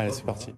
Allez, 0.00 0.12
c'est 0.12 0.24
parti. 0.24 0.54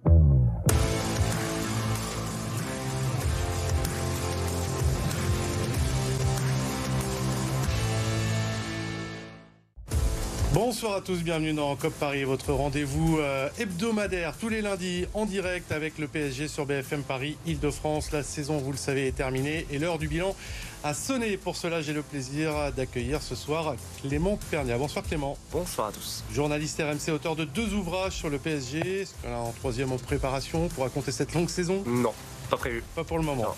Bonsoir 10.53 10.97
à 10.97 11.01
tous, 11.01 11.23
bienvenue 11.23 11.51
dans 11.51 11.75
COP 11.75 11.93
Paris, 11.95 12.25
votre 12.25 12.53
rendez-vous 12.53 13.17
euh, 13.17 13.49
hebdomadaire 13.57 14.35
tous 14.39 14.49
les 14.49 14.61
lundis 14.61 15.07
en 15.15 15.25
direct 15.25 15.71
avec 15.71 15.97
le 15.97 16.07
PSG 16.07 16.47
sur 16.47 16.67
BFM 16.67 17.01
Paris, 17.01 17.37
Île-de-France. 17.47 18.11
La 18.11 18.21
saison, 18.21 18.59
vous 18.59 18.71
le 18.71 18.77
savez, 18.77 19.07
est 19.07 19.13
terminée 19.13 19.65
et 19.71 19.79
l'heure 19.79 19.97
du 19.97 20.07
bilan 20.07 20.35
a 20.83 20.93
sonné. 20.93 21.37
Pour 21.37 21.55
cela, 21.55 21.81
j'ai 21.81 21.91
le 21.91 22.03
plaisir 22.03 22.71
d'accueillir 22.77 23.23
ce 23.23 23.33
soir 23.33 23.73
Clément 24.03 24.37
Pernia. 24.51 24.77
Bonsoir 24.77 25.03
Clément. 25.03 25.39
Bonsoir 25.51 25.87
à 25.87 25.91
tous. 25.91 26.23
Journaliste 26.31 26.79
RMC, 26.79 27.11
auteur 27.11 27.35
de 27.35 27.45
deux 27.45 27.73
ouvrages 27.73 28.13
sur 28.13 28.29
le 28.29 28.37
PSG. 28.37 29.01
Est-ce 29.01 29.13
qu'on 29.23 29.33
a 29.33 29.37
en 29.37 29.53
troisième 29.53 29.91
en 29.91 29.97
préparation 29.97 30.67
pour 30.67 30.83
raconter 30.83 31.11
cette 31.11 31.33
longue 31.33 31.49
saison 31.49 31.81
Non. 31.87 32.13
Pas 32.51 32.57
prévu. 32.57 32.83
Pas 32.93 33.03
pour 33.03 33.17
le 33.17 33.23
moment. 33.23 33.55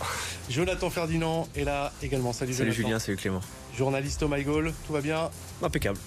Jonathan 0.50 0.90
Ferdinand 0.90 1.50
est 1.58 1.66
là 1.66 1.92
également. 2.02 2.32
Salut, 2.32 2.54
salut 2.54 2.72
Jonathan. 2.72 2.88
Julien, 2.88 3.00
salut 3.00 3.18
Clément. 3.18 3.42
Journaliste 3.78 4.24
au 4.24 4.28
My 4.28 4.44
Goal, 4.44 4.74
tout 4.88 4.94
va 4.94 5.02
bien 5.02 5.30
Impeccable. 5.62 5.98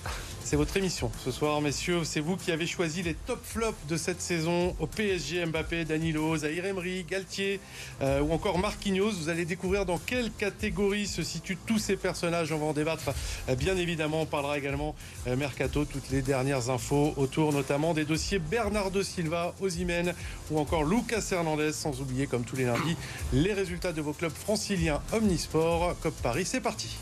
C'est 0.49 0.57
votre 0.57 0.75
émission 0.79 1.11
ce 1.23 1.31
soir, 1.31 1.61
messieurs. 1.61 2.05
C'est 2.05 2.21
vous 2.21 2.39
qui 2.39 2.51
avez 2.51 2.67
choisi 2.67 3.03
les 3.03 3.13
top 3.13 3.45
flops 3.45 3.77
de 3.87 3.99
cette 3.99 4.23
saison 4.23 4.75
au 4.81 4.87
PSG, 4.87 5.45
Mbappé, 5.45 5.85
Danilo, 5.85 6.39
Zahir 6.39 6.65
Emery, 6.65 7.05
Galtier 7.05 7.61
euh, 8.01 8.23
ou 8.23 8.33
encore 8.33 8.59
Marquinhos. 8.59 9.11
Vous 9.11 9.29
allez 9.29 9.45
découvrir 9.45 9.85
dans 9.85 9.99
quelle 9.99 10.33
catégorie 10.33 11.07
se 11.07 11.23
situent 11.23 11.59
tous 11.67 11.79
ces 11.79 11.97
personnages. 11.97 12.51
On 12.51 12.57
va 12.57 12.65
en 12.65 12.73
débattre. 12.73 13.11
Euh, 13.51 13.55
bien 13.57 13.77
évidemment, 13.77 14.23
on 14.23 14.27
parlera 14.27 14.57
également 14.57 14.95
euh, 15.27 15.37
Mercato, 15.37 15.85
toutes 15.85 16.09
les 16.09 16.23
dernières 16.23 16.71
infos 16.71 17.13
autour 17.19 17.53
notamment 17.53 17.93
des 17.93 18.07
dossiers 18.07 18.39
Bernardo 18.39 19.03
Silva, 19.03 19.55
Ozimène 19.61 20.15
ou 20.51 20.59
encore 20.59 20.85
Lucas 20.85 21.29
Hernandez. 21.31 21.73
Sans 21.75 22.01
oublier, 22.01 22.27
comme 22.27 22.45
tous 22.45 22.57
les 22.57 22.65
lundis, 22.65 22.97
les 23.35 23.53
résultats 23.53 23.93
de 23.93 24.01
vos 24.01 24.15
clubs 24.15 24.33
franciliens 24.33 25.03
Omnisport. 25.13 25.95
Cop 26.01 26.15
Paris, 26.23 26.47
c'est 26.47 26.63
parti. 26.63 26.97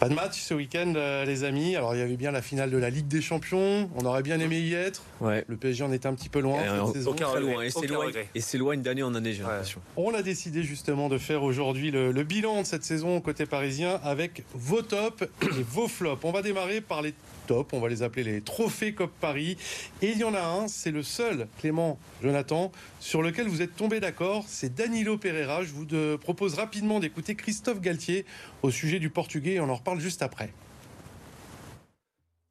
Pas 0.00 0.08
de 0.08 0.14
match 0.14 0.40
ce 0.40 0.54
week-end, 0.54 0.92
euh, 0.94 1.24
les 1.24 1.42
amis. 1.42 1.74
Alors, 1.74 1.92
il 1.92 1.98
y 1.98 2.02
avait 2.02 2.16
bien 2.16 2.30
la 2.30 2.40
finale 2.40 2.70
de 2.70 2.76
la 2.76 2.88
Ligue 2.88 3.08
des 3.08 3.20
Champions. 3.20 3.90
On 3.96 4.04
aurait 4.04 4.22
bien 4.22 4.38
aimé 4.38 4.60
y 4.60 4.72
être. 4.74 5.02
Ouais. 5.20 5.44
Le 5.48 5.56
PSG 5.56 5.82
en 5.82 5.90
était 5.90 6.06
un 6.06 6.14
petit 6.14 6.28
peu 6.28 6.38
loin. 6.38 6.60
Euh, 6.62 6.84
cette 6.86 6.94
saison. 6.98 7.10
aucun 7.10 7.40
loin. 7.40 7.62
Et 7.62 8.40
s'éloigne- 8.40 8.80
d'année 8.82 9.02
en 9.02 9.12
année, 9.16 9.32
j'ai 9.32 9.42
Ouais. 9.42 9.48
l'impression. 9.50 9.80
On 9.96 10.14
a 10.14 10.22
décidé 10.22 10.62
justement 10.62 11.08
de 11.08 11.18
faire 11.18 11.42
aujourd'hui 11.42 11.90
le, 11.90 12.12
le 12.12 12.22
bilan 12.22 12.60
de 12.62 12.66
cette 12.66 12.84
saison 12.84 13.20
côté 13.20 13.44
parisien 13.44 13.98
avec 14.04 14.44
vos 14.54 14.82
tops 14.82 15.22
et 15.42 15.62
vos 15.68 15.88
flops. 15.88 16.22
On 16.24 16.30
va 16.30 16.42
démarrer 16.42 16.80
par 16.80 17.02
les 17.02 17.12
tops, 17.48 17.72
on 17.72 17.80
va 17.80 17.88
les 17.88 18.04
appeler 18.04 18.22
les 18.22 18.40
trophées 18.40 18.92
Cop 18.92 19.10
Paris. 19.20 19.56
Et 20.00 20.10
il 20.10 20.18
y 20.18 20.22
en 20.24 20.34
a 20.34 20.40
un, 20.42 20.68
c'est 20.68 20.92
le 20.92 21.02
seul, 21.02 21.48
Clément, 21.58 21.98
Jonathan, 22.22 22.70
sur 23.00 23.20
lequel 23.20 23.48
vous 23.48 23.62
êtes 23.62 23.74
tombé 23.74 23.98
d'accord, 23.98 24.44
c'est 24.46 24.72
Danilo 24.76 25.18
Pereira. 25.18 25.64
Je 25.64 25.72
vous 25.72 25.86
de- 25.86 26.16
propose 26.20 26.54
rapidement 26.54 27.00
d'écouter 27.00 27.34
Christophe 27.34 27.80
Galtier 27.80 28.26
au 28.62 28.70
sujet 28.70 29.00
du 29.00 29.10
portugais 29.10 29.58
on 29.60 29.68
en 29.70 29.74
reparle 29.74 29.87
juste 29.96 30.22
après. 30.22 30.52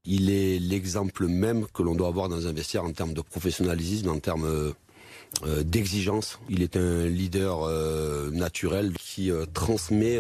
Il 0.10 0.30
est 0.30 0.58
l'exemple 0.60 1.28
même 1.28 1.68
que 1.74 1.84
l'on 1.84 1.94
doit 1.94 2.08
avoir 2.08 2.30
dans 2.30 2.48
un 2.48 2.54
vestiaire 2.54 2.86
en 2.86 2.94
termes 2.94 3.14
de 3.14 3.22
professionnalisme, 3.22 4.10
en 4.10 4.20
termes 4.20 4.46
euh, 4.46 4.72
euh, 5.44 5.64
d'exigence. 5.64 6.40
Il 6.50 6.64
est 6.64 6.78
un 6.78 7.08
leader 7.08 7.64
euh, 7.64 8.32
naturel 8.32 8.94
qui 8.94 9.30
transmet 9.54 10.18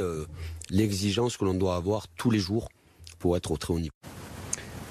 l'exigence 0.69 1.37
que 1.37 1.45
l'on 1.45 1.53
doit 1.53 1.77
avoir 1.77 2.09
tous 2.09 2.29
les 2.29 2.39
jours 2.39 2.67
pour 3.17 3.37
être 3.37 3.51
au 3.51 3.57
très 3.57 3.73
haut 3.73 3.79
niveau. 3.79 3.93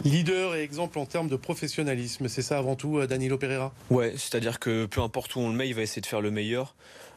Leader 0.04 0.54
et 0.54 0.62
exemple 0.62 0.98
en 0.98 1.04
termes 1.06 1.28
de 1.28 1.36
professionnalisme, 1.36 2.28
c'est 2.28 2.42
ça 2.42 2.58
avant 2.58 2.76
tout, 2.76 3.06
Danilo 3.06 3.38
Pereira? 3.38 3.74
Ouais, 3.90 4.14
c'est-à-dire 4.16 4.60
que 4.60 4.86
peu 4.86 5.00
importe 5.00 5.36
où 5.36 5.40
on 5.40 5.50
le 5.50 5.56
met, 5.56 5.68
il 5.68 5.74
va 5.74 5.82
essayer 5.82 6.00
de 6.00 6.06
faire 6.06 6.20
le 6.20 6.30
meilleur 6.30 6.74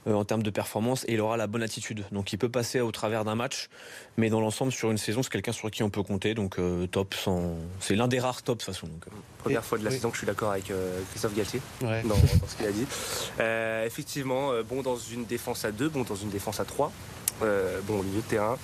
en 0.08 0.24
termes 0.26 0.44
de 0.44 0.50
performance 0.50 1.04
et 1.08 1.14
il 1.14 1.22
aura 1.22 1.38
la 1.38 1.48
bonne 1.48 1.62
attitude. 1.64 2.06
Donc 2.12 2.34
il 2.34 2.38
peut 2.38 2.50
passer 2.50 2.80
au 2.82 2.92
travers 2.92 3.26
d'un 3.26 3.36
match, 3.36 3.68
mais 4.18 4.30
dans 4.30 4.40
l'ensemble, 4.42 4.72
sur 4.72 4.90
une 4.92 4.98
saison, 4.98 5.22
c'est 5.24 5.30
quelqu'un 5.32 5.52
sur 5.52 5.70
qui 5.72 5.84
on 5.84 5.90
peut 5.90 6.04
compter. 6.04 6.34
Donc 6.34 6.58
euh, 6.60 6.88
top, 6.88 7.14
sans... 7.14 7.56
c'est 7.80 7.96
l'un 7.96 8.08
des 8.08 8.20
rares 8.20 8.42
tops 8.42 8.66
de 8.66 8.66
toute 8.66 8.76
façon. 8.76 8.88
Donc, 8.88 9.04
euh. 9.08 9.12
Première 9.40 9.60
Et- 9.62 9.64
fois 9.64 9.78
de 9.78 9.84
la 9.84 9.90
oui. 9.90 9.96
saison 9.96 10.10
que 10.10 10.16
je 10.16 10.20
suis 10.20 10.28
d'accord 10.28 10.52
avec 10.52 10.70
euh, 10.72 11.00
Christophe 11.12 11.36
Galtier 11.36 11.62
Ouais. 11.82 12.02
dans, 12.04 12.10
dans 12.16 12.48
ce 12.48 12.56
qu'il 12.56 12.66
a 12.66 12.72
dit. 12.72 12.86
Euh, 13.40 13.86
effectivement, 13.86 14.52
euh, 14.52 14.64
bon 14.64 14.82
dans 14.82 14.98
une 14.98 15.26
défense 15.26 15.64
à 15.66 15.72
2, 15.72 15.90
bon 15.90 16.04
dans 16.04 16.16
une 16.16 16.30
défense 16.30 16.60
à 16.60 16.66
3. 16.66 16.92
Euh, 17.44 17.80
bon 17.86 18.00
au 18.00 18.04
milieu 18.04 18.22
de 18.22 18.26
terrain. 18.28 18.58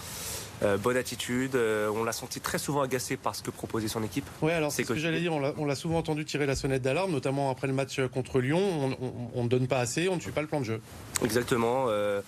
Euh, 0.64 0.78
bonne 0.78 0.96
attitude. 0.98 1.56
Euh, 1.56 1.90
on 1.94 2.04
l'a 2.04 2.12
senti 2.14 2.40
très 2.40 2.58
souvent 2.58 2.82
agacé 2.82 3.18
par 3.18 3.36
ce 3.36 3.44
que 3.44 3.52
proposait 3.52 3.88
son 3.90 4.02
équipe. 4.04 4.26
Ouais, 4.42 4.54
alors 4.54 4.72
C'est 4.72 4.84
ce 4.84 4.90
que 4.94 4.96
j'allais 5.00 5.20
dire. 5.20 5.34
On 5.34 5.66
l'a- 5.66 5.76
souvent 5.76 5.98
entendu 5.98 6.24
tirer 6.26 6.46
la 6.46 6.56
sonnette 6.56 6.82
d'alarme, 6.82 7.12
notamment 7.12 7.50
après 7.50 7.68
le 7.68 7.74
match 7.74 8.00
contre 8.14 8.40
Lyon. 8.40 8.60
On- 8.62 9.06
on- 9.06 9.14
On 9.36 9.44
ne 9.44 9.50
donne 9.50 9.68
pas 9.68 9.80
assez, 9.80 10.08
on 10.08 10.16
ne 10.16 10.22
suit 10.22 10.32
pas 10.32 10.42
le 10.42 10.48
plan 10.48 10.60
de 10.62 10.66
jeu. 10.66 10.82
Exactement. 11.24 11.86
euh, 11.90 12.22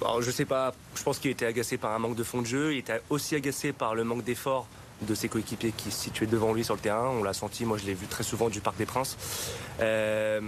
alors, 0.00 0.22
je 0.22 0.30
sais 0.30 0.44
pas, 0.44 0.72
je 0.94 1.02
pense 1.02 1.18
qu'il 1.18 1.30
était 1.30 1.44
agacé 1.46 1.76
par 1.76 1.92
un 1.92 1.98
manque 1.98 2.14
de 2.14 2.22
fond 2.22 2.40
de 2.40 2.46
jeu. 2.46 2.72
Il 2.74 2.78
était 2.78 3.00
aussi 3.10 3.34
agacé 3.34 3.72
par 3.72 3.94
le 3.94 4.04
manque 4.04 4.22
d'effort 4.24 4.66
de 5.02 5.14
ses 5.14 5.28
coéquipiers 5.28 5.72
qui 5.76 5.90
se 5.90 6.02
situaient 6.02 6.26
devant 6.26 6.52
lui 6.52 6.64
sur 6.64 6.74
le 6.74 6.80
terrain. 6.80 7.08
On 7.08 7.22
l'a 7.22 7.32
senti, 7.32 7.64
moi 7.64 7.78
je 7.78 7.86
l'ai 7.86 7.94
vu 7.94 8.06
très 8.06 8.24
souvent 8.24 8.48
du 8.48 8.60
Parc 8.60 8.76
des 8.76 8.86
Princes. 8.86 9.16
Euh, 9.80 10.40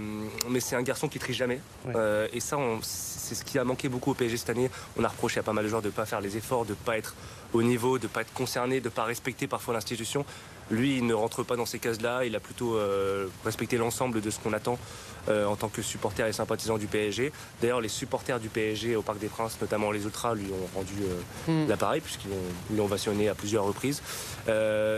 mais 0.49 0.59
c'est 0.59 0.75
un 0.75 0.81
garçon 0.83 1.07
qui 1.07 1.19
triche 1.19 1.37
jamais. 1.37 1.59
Ouais. 1.85 1.93
Euh, 1.95 2.27
et 2.33 2.39
ça, 2.39 2.57
c'est 2.81 3.35
ce 3.35 3.43
qui 3.43 3.57
a 3.57 3.63
manqué 3.63 3.89
beaucoup 3.89 4.11
au 4.11 4.13
PSG 4.13 4.37
cette 4.37 4.49
année. 4.49 4.69
On 4.97 5.03
a 5.03 5.07
reproché 5.07 5.39
à 5.39 5.43
pas 5.43 5.53
mal 5.53 5.63
de 5.63 5.69
joueurs 5.69 5.81
de 5.81 5.87
ne 5.87 5.93
pas 5.93 6.05
faire 6.05 6.21
les 6.21 6.37
efforts, 6.37 6.65
de 6.65 6.71
ne 6.71 6.75
pas 6.75 6.97
être 6.97 7.15
au 7.53 7.63
niveau, 7.63 7.97
de 7.97 8.03
ne 8.03 8.09
pas 8.09 8.21
être 8.21 8.33
concerné, 8.33 8.79
de 8.79 8.85
ne 8.85 8.89
pas 8.89 9.03
respecter 9.03 9.47
parfois 9.47 9.73
l'institution. 9.73 10.25
Lui, 10.71 10.97
il 10.97 11.05
ne 11.05 11.13
rentre 11.13 11.43
pas 11.43 11.55
dans 11.55 11.65
ces 11.65 11.79
cases-là. 11.79 12.25
Il 12.25 12.35
a 12.35 12.39
plutôt 12.39 12.75
euh, 12.75 13.27
respecté 13.45 13.77
l'ensemble 13.77 14.21
de 14.21 14.29
ce 14.29 14.39
qu'on 14.39 14.53
attend 14.53 14.77
euh, 15.29 15.45
en 15.45 15.55
tant 15.55 15.67
que 15.69 15.81
supporter 15.81 16.25
et 16.27 16.33
sympathisant 16.33 16.77
du 16.77 16.87
PSG. 16.87 17.31
D'ailleurs, 17.61 17.81
les 17.81 17.89
supporters 17.89 18.39
du 18.39 18.49
PSG 18.49 18.95
au 18.95 19.01
Parc 19.01 19.19
des 19.19 19.27
Princes, 19.27 19.57
notamment 19.61 19.91
les 19.91 20.03
Ultras, 20.03 20.35
lui 20.35 20.45
ont 20.51 20.77
rendu 20.77 20.93
euh, 21.01 21.21
Hmm. 21.47 21.67
l'appareil 21.69 22.01
puisqu'ils 22.01 22.29
l'ont- 22.77 22.85
ovationné 22.85 23.29
à 23.29 23.35
plusieurs 23.35 23.63
reprises. 23.65 24.01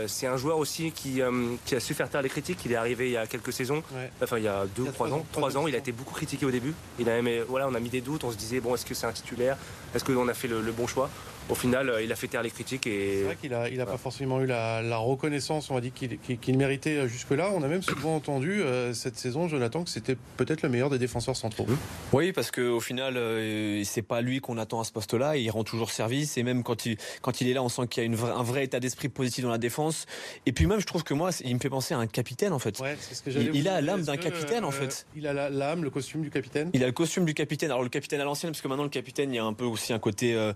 C'est 0.06 0.26
un 0.26 0.36
joueur 0.36 0.58
aussi 0.58 0.90
qui, 0.92 1.20
qui 1.64 1.74
a 1.74 1.80
su 1.80 1.94
faire 1.94 2.08
taire 2.10 2.22
les 2.22 2.28
critiques. 2.28 2.58
Il 2.64 2.72
est 2.72 2.76
arrivé 2.76 3.06
il 3.08 3.12
y 3.12 3.16
a 3.16 3.26
quelques 3.26 3.52
saisons, 3.52 3.82
Ouais. 3.94 4.10
enfin 4.22 4.38
il 4.38 4.44
y 4.44 4.48
a 4.48 4.64
deux 4.76 4.82
ou 4.82 4.86
trois 4.92 5.06
trois 5.08 5.18
ans. 5.18 5.26
Trois 5.32 5.56
ans, 5.56 5.66
il 5.68 5.74
a 5.74 5.78
été 5.78 5.92
beaucoup 5.92 6.14
critiqué 6.14 6.44
au 6.46 6.50
début. 6.50 6.74
Il 6.98 7.08
a 7.08 7.20
même, 7.22 7.44
voilà, 7.48 7.68
on 7.68 7.74
a 7.74 7.80
mis 7.80 7.88
des 7.90 8.00
doutes. 8.00 8.24
On 8.24 8.30
se 8.32 8.36
disait 8.36 8.60
bon, 8.60 8.74
est-ce 8.74 8.84
que 8.84 8.94
c'est 8.94 9.06
un 9.06 9.12
titulaire? 9.12 9.56
Est-ce 9.94 10.04
qu'on 10.04 10.28
a 10.28 10.34
fait 10.34 10.48
le, 10.48 10.60
le 10.60 10.72
bon 10.72 10.86
choix? 10.86 11.08
Au 11.48 11.54
final, 11.54 11.88
euh, 11.88 12.02
il 12.02 12.10
a 12.10 12.16
fait 12.16 12.26
taire 12.26 12.42
les 12.42 12.50
critiques 12.50 12.88
et 12.88 13.18
C'est 13.18 13.22
vrai 13.24 13.36
qu'il 13.40 13.50
n'a 13.52 13.68
il 13.68 13.80
a 13.80 13.86
pas 13.86 13.98
forcément 13.98 14.40
eu 14.40 14.46
la, 14.46 14.82
la 14.82 14.96
reconnaissance, 14.96 15.70
on 15.70 15.74
va 15.74 15.80
dire, 15.80 15.92
qu'il 15.94 16.58
méritait 16.58 16.96
euh, 16.96 17.06
jusque-là. 17.08 17.52
On 17.54 17.62
a 17.62 17.68
même 17.68 17.82
souvent 17.82 18.16
entendu 18.16 18.62
euh, 18.62 18.92
cette 18.94 19.16
saison, 19.16 19.46
Jonathan, 19.46 19.84
que 19.84 19.90
c'était 19.90 20.16
peut-être 20.36 20.62
le 20.62 20.68
meilleur 20.68 20.90
des 20.90 20.98
défenseurs 20.98 21.36
centraux. 21.36 21.66
Oui, 22.12 22.32
parce 22.32 22.50
qu'au 22.50 22.80
final, 22.80 23.16
euh, 23.16 23.80
c'est 23.84 24.02
pas 24.02 24.22
lui 24.22 24.40
qu'on 24.40 24.58
attend 24.58 24.80
à 24.80 24.84
ce 24.84 24.90
poste-là. 24.90 25.36
Il 25.36 25.48
rend 25.50 25.62
toujours 25.62 25.92
service 25.92 26.36
et 26.36 26.42
même 26.42 26.64
quand 26.64 26.84
il, 26.84 26.96
quand 27.22 27.40
il 27.40 27.48
est 27.48 27.54
là, 27.54 27.62
on 27.62 27.68
sent 27.68 27.86
qu'il 27.88 28.02
y 28.02 28.06
a 28.06 28.06
une 28.06 28.16
un 28.16 28.42
vrai 28.42 28.64
état 28.64 28.80
d'esprit 28.80 29.08
positif 29.08 29.44
dans 29.44 29.50
la 29.52 29.58
défense. 29.58 30.06
Et 30.46 30.52
puis 30.52 30.66
même, 30.66 30.80
je 30.80 30.86
trouve 30.86 31.04
que 31.04 31.14
moi, 31.14 31.30
il 31.44 31.54
me 31.54 31.60
fait 31.60 31.70
penser 31.70 31.94
à 31.94 31.98
un 31.98 32.08
capitaine 32.08 32.52
en 32.54 32.58
fait. 32.58 32.80
Ouais, 32.80 32.96
c'est 32.98 33.14
ce 33.14 33.22
que 33.22 33.30
j'allais 33.30 33.50
Il- 33.54 33.68
a 33.68 33.80
l'âme 33.80 34.00
Est-ce 34.00 34.06
d'un 34.08 34.16
que, 34.16 34.22
capitaine, 34.24 34.64
en 34.64 34.72
fait. 34.72 35.06
Il 35.14 35.28
a 35.28 35.32
la- 35.32 35.48
l'âme, 35.50 35.84
le 35.84 35.90
costume 35.90 36.22
du 36.22 36.30
capitaine? 36.30 36.70
Il 36.74 36.82
a 36.82 36.86
le 36.86 36.92
costume 36.92 37.24
du 37.24 37.34
capitaine. 37.34 37.70
Alors 37.70 37.84
le 37.84 37.88
capitaine 37.88 38.20
à 38.20 38.24
l'ancienne, 38.24 38.50
parce 38.50 38.62
que 38.62 38.66
maintenant 38.68 38.82
le 38.82 38.88
capitaine, 38.90 39.32
il 39.32 39.36
y 39.36 39.38
a 39.38 39.44
un 39.44 39.52
peu 39.52 39.64
aussi 39.64 39.92
un 39.92 39.98
côté 40.00 40.34
euh, 40.34 40.52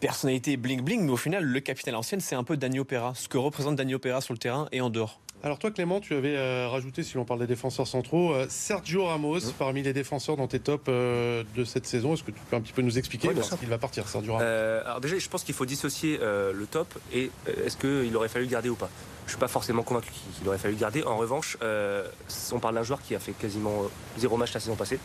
personnalité 0.00 0.56
bling 0.56 0.82
bling, 0.82 1.02
mais 1.04 1.12
au 1.12 1.16
final, 1.16 1.44
le 1.44 1.60
capitaine 1.60 1.94
à 1.94 1.98
l'ancienne, 1.98 2.20
c'est 2.20 2.34
un 2.34 2.44
peu 2.44 2.56
Dani 2.56 2.80
Opera, 2.80 3.12
ce 3.14 3.28
que 3.28 3.38
représente 3.38 3.76
Dani 3.76 3.94
Opera 3.94 4.20
sur 4.20 4.32
le 4.34 4.38
terrain 4.38 4.68
et 4.72 4.80
en 4.80 4.90
dehors. 4.90 5.20
Alors 5.42 5.58
toi, 5.58 5.70
Clément, 5.70 6.00
tu 6.00 6.14
avais 6.14 6.36
euh, 6.36 6.68
rajouté, 6.68 7.02
si 7.02 7.14
l'on 7.16 7.24
parle 7.24 7.40
des 7.40 7.46
défenseurs 7.46 7.86
centraux, 7.86 8.34
euh, 8.34 8.44
Sergio 8.50 9.06
Ramos 9.06 9.40
parmi 9.58 9.82
les 9.82 9.94
défenseurs 9.94 10.36
dans 10.36 10.46
tes 10.48 10.60
tops 10.60 10.84
euh, 10.88 11.44
de 11.56 11.64
cette 11.64 11.86
saison. 11.86 12.12
Est-ce 12.12 12.24
que 12.24 12.30
tu 12.30 12.40
peux 12.50 12.56
un 12.56 12.60
petit 12.60 12.74
peu 12.74 12.82
nous 12.82 12.98
expliquer 12.98 13.28
Ouais, 13.28 13.34
parce 13.34 13.56
qu'il 13.56 13.68
va 13.68 13.78
partir, 13.78 14.06
Sergio 14.06 14.32
Ramos 14.34 14.44
Euh, 14.44 14.82
alors 14.84 15.00
déjà, 15.00 15.18
je 15.18 15.28
pense 15.30 15.42
qu'il 15.42 15.54
faut 15.54 15.64
dissocier 15.64 16.18
euh, 16.20 16.52
le 16.52 16.66
top 16.66 16.92
et 17.14 17.30
euh, 17.48 17.66
est-ce 17.66 17.78
qu'il 17.78 18.14
aurait 18.16 18.28
fallu 18.28 18.44
le 18.44 18.50
garder 18.50 18.68
ou 18.68 18.74
pas? 18.74 18.90
Je 19.24 19.30
suis 19.32 19.40
pas 19.40 19.48
forcément 19.48 19.82
convaincu 19.82 20.10
qu'il 20.38 20.46
aurait 20.46 20.58
fallu 20.58 20.74
le 20.74 20.80
garder. 20.80 21.04
En 21.04 21.16
revanche, 21.16 21.56
euh, 21.62 22.06
on 22.52 22.58
parle 22.58 22.74
d'un 22.74 22.82
joueur 22.82 23.00
qui 23.00 23.14
a 23.14 23.18
fait 23.18 23.32
quasiment 23.32 23.84
euh, 23.84 23.88
zéro 24.18 24.36
match 24.36 24.52
la 24.52 24.60
saison 24.60 24.76
passée. 24.76 24.98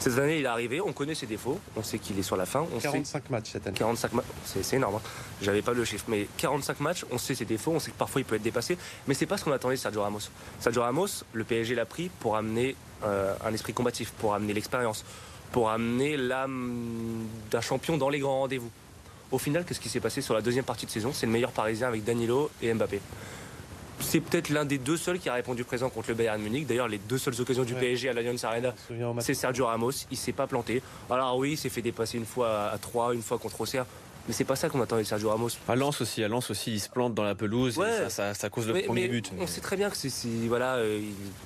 Cette 0.00 0.18
année, 0.18 0.38
il 0.38 0.44
est 0.44 0.48
arrivé, 0.48 0.80
on 0.80 0.92
connaît 0.94 1.14
ses 1.14 1.26
défauts, 1.26 1.60
on 1.76 1.82
sait 1.82 1.98
qu'il 1.98 2.18
est 2.18 2.22
sur 2.22 2.36
la 2.36 2.46
fin, 2.46 2.66
on 2.74 2.80
sait 2.80 2.88
45 2.88 3.28
matchs 3.30 3.50
cette 3.52 3.66
année. 3.66 3.76
45 3.76 4.12
matchs, 4.14 4.26
c'est 4.46 4.62
c'est 4.62 4.76
énorme. 4.76 4.94
hein. 4.96 5.00
J'avais 5.42 5.60
pas 5.60 5.72
le 5.74 5.84
chiffre, 5.84 6.06
mais 6.08 6.26
45 6.38 6.80
matchs, 6.80 7.04
on 7.10 7.18
sait 7.18 7.34
ses 7.34 7.44
défauts, 7.44 7.72
on 7.72 7.78
sait 7.80 7.90
que 7.90 7.96
parfois 7.98 8.22
il 8.22 8.24
peut 8.24 8.36
être 8.36 8.42
dépassé, 8.42 8.78
mais 9.06 9.12
c'est 9.12 9.26
pas 9.26 9.36
ce 9.36 9.44
qu'on 9.44 9.52
attendait 9.52 9.74
de 9.74 9.80
Sergio 9.80 10.00
Ramos. 10.02 10.20
Sergio 10.58 10.80
Ramos, 10.80 11.06
le 11.34 11.44
PSG 11.44 11.74
l'a 11.74 11.84
pris 11.84 12.08
pour 12.20 12.36
amener 12.36 12.76
euh, 13.04 13.34
un 13.44 13.52
esprit 13.52 13.74
combatif, 13.74 14.10
pour 14.12 14.32
amener 14.34 14.54
l'expérience, 14.54 15.04
pour 15.52 15.68
amener 15.68 16.16
l'âme 16.16 17.26
d'un 17.50 17.60
champion 17.60 17.98
dans 17.98 18.08
les 18.08 18.20
grands 18.20 18.38
rendez-vous. 18.40 18.70
Au 19.32 19.38
final, 19.38 19.64
qu'est-ce 19.66 19.80
qui 19.80 19.90
s'est 19.90 20.00
passé 20.00 20.22
sur 20.22 20.32
la 20.34 20.40
deuxième 20.40 20.64
partie 20.64 20.86
de 20.86 20.90
saison? 20.90 21.12
C'est 21.12 21.26
le 21.26 21.32
meilleur 21.32 21.52
parisien 21.52 21.88
avec 21.88 22.04
Danilo 22.04 22.50
et 22.62 22.72
Mbappé. 22.72 23.00
C'est 24.00 24.20
peut-être 24.20 24.48
l'un 24.48 24.64
des 24.64 24.78
deux 24.78 24.96
seuls 24.96 25.18
qui 25.18 25.28
a 25.28 25.34
répondu 25.34 25.62
présent 25.64 25.88
contre 25.90 26.08
le 26.08 26.14
Bayern 26.14 26.40
Munich. 26.40 26.66
D'ailleurs, 26.66 26.88
les 26.88 26.98
deux 26.98 27.18
seules 27.18 27.38
occasions 27.40 27.64
du 27.64 27.74
Ouais. 27.74 27.80
PSG 27.80 28.08
à 28.08 28.12
l'Allianz 28.12 28.44
Arena, 28.44 28.74
c'est 29.20 29.34
Sergio 29.34 29.66
Ramos, 29.66 29.92
il 30.10 30.16
s'est 30.16 30.32
pas 30.32 30.46
planté. 30.46 30.82
Alors 31.10 31.36
oui, 31.36 31.52
il 31.52 31.56
s'est 31.56 31.68
fait 31.68 31.82
dépasser 31.82 32.18
une 32.18 32.26
fois 32.26 32.70
à 32.72 32.78
3, 32.78 33.14
une 33.14 33.22
fois 33.22 33.38
contre 33.38 33.60
Auxerre. 33.60 33.86
Mais 34.28 34.34
c'est 34.34 34.44
pas 34.44 34.56
ça 34.56 34.68
qu'on 34.68 34.80
attendait 34.82 35.02
de 35.02 35.06
Sergio 35.08 35.30
Ramos. 35.30 35.48
À 35.68 35.74
Lens 35.76 36.00
aussi, 36.00 36.22
à 36.22 36.28
Lens 36.28 36.50
aussi, 36.50 36.72
il 36.74 36.80
se 36.80 36.88
plante 36.90 37.14
dans 37.14 37.22
la 37.24 37.34
pelouse 37.34 37.78
Ouais. 37.78 37.88
et 37.88 37.96
ça, 37.96 38.10
ça- 38.10 38.34
ça 38.34 38.50
cause 38.50 38.66
le 38.66 38.74
Mais- 38.74 38.82
premier 38.82 39.02
mais 39.02 39.08
but. 39.08 39.32
On 39.38 39.46
sait 39.46 39.60
très 39.60 39.76
bien 39.76 39.88
que 39.90 39.96
c'est 39.96 40.10
c'est- 40.10 40.28
voilà, 40.46 40.74
euh, 40.76 41.00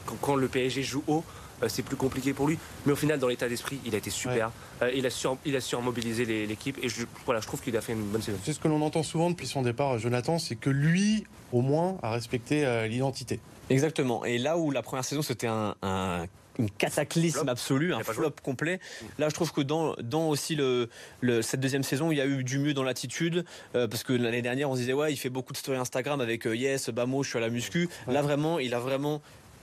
quand, 0.06 0.16
quand 0.20 0.34
le 0.36 0.48
PSG 0.48 0.82
joue 0.82 1.02
haut, 1.06 1.24
c'est 1.68 1.82
plus 1.82 1.96
compliqué 1.96 2.32
pour 2.32 2.48
lui. 2.48 2.58
Mais 2.86 2.92
au 2.92 2.96
final, 2.96 3.18
dans 3.18 3.28
l'état 3.28 3.48
d'esprit, 3.48 3.78
il 3.84 3.94
a 3.94 3.98
été 3.98 4.10
super. 4.10 4.50
Euh, 4.82 4.90
il 4.94 5.06
a 5.06 5.10
sur, 5.10 5.38
il 5.44 5.54
a 5.56 5.60
surmobilisé 5.60 6.24
les- 6.24 6.46
l'équipe 6.46 6.78
et 6.82 6.88
je, 6.88 7.04
voilà, 7.24 7.40
je 7.40 7.46
trouve 7.46 7.60
qu'il 7.60 7.76
a 7.76 7.80
fait 7.80 7.92
une 7.92 8.04
bonne 8.04 8.22
saison. 8.22 8.38
C'est 8.44 8.52
ce 8.52 8.60
que 8.60 8.68
l'on 8.68 8.82
entend 8.82 9.02
souvent 9.02 9.30
depuis 9.30 9.46
son 9.46 9.62
départ, 9.62 9.98
Jonathan, 9.98 10.38
c'est 10.38 10.56
que 10.56 10.70
lui, 10.70 11.24
au 11.52 11.60
moins, 11.60 11.98
a 12.02 12.10
respecté 12.10 12.64
euh, 12.66 12.86
l'identité. 12.86 13.40
Exactement. 13.70 14.24
Et 14.24 14.38
là 14.38 14.58
où 14.58 14.70
la 14.70 14.82
première 14.82 15.04
saison 15.04 15.22
c'était 15.22 15.46
un, 15.46 15.74
un- 15.82 16.26
une 16.58 16.70
cataclysme 16.70 17.40
Flop. 17.40 17.50
absolu, 17.50 17.94
un 17.94 18.04
flop 18.04 18.30
complet. 18.42 18.78
Là, 19.18 19.28
je 19.28 19.34
trouve 19.34 19.50
que 19.52 19.60
dans, 19.60 19.96
dans 20.00 20.28
aussi 20.28 20.54
le, 20.54 20.88
le- 21.20 21.42
cette 21.42 21.58
deuxième 21.58 21.82
saison, 21.82 22.12
il 22.12 22.18
y 22.18 22.20
a 22.20 22.26
eu 22.26 22.44
du 22.44 22.60
mieux 22.60 22.74
dans 22.74 22.84
l'attitude. 22.84 23.44
euh, 23.74 23.88
parce 23.88 24.04
que 24.04 24.12
l'année 24.12 24.40
dernière, 24.42 24.70
on 24.70 24.74
se 24.74 24.80
disait, 24.80 24.92
ouais, 24.92 25.12
il 25.12 25.16
fait 25.16 25.30
beaucoup 25.30 25.52
de 25.52 25.58
stories 25.58 25.78
Instagram 25.80 26.20
avec 26.20 26.46
euh, 26.46 26.54
Yes, 26.54 26.90
Bamo, 26.90 27.24
je 27.24 27.30
suis 27.30 27.38
à 27.38 27.40
la 27.40 27.48
muscu. 27.48 27.88
Là, 28.06 28.22
vraiment, 28.22 28.60
il 28.60 28.72
a 28.72 28.78
vraiment 28.78 29.20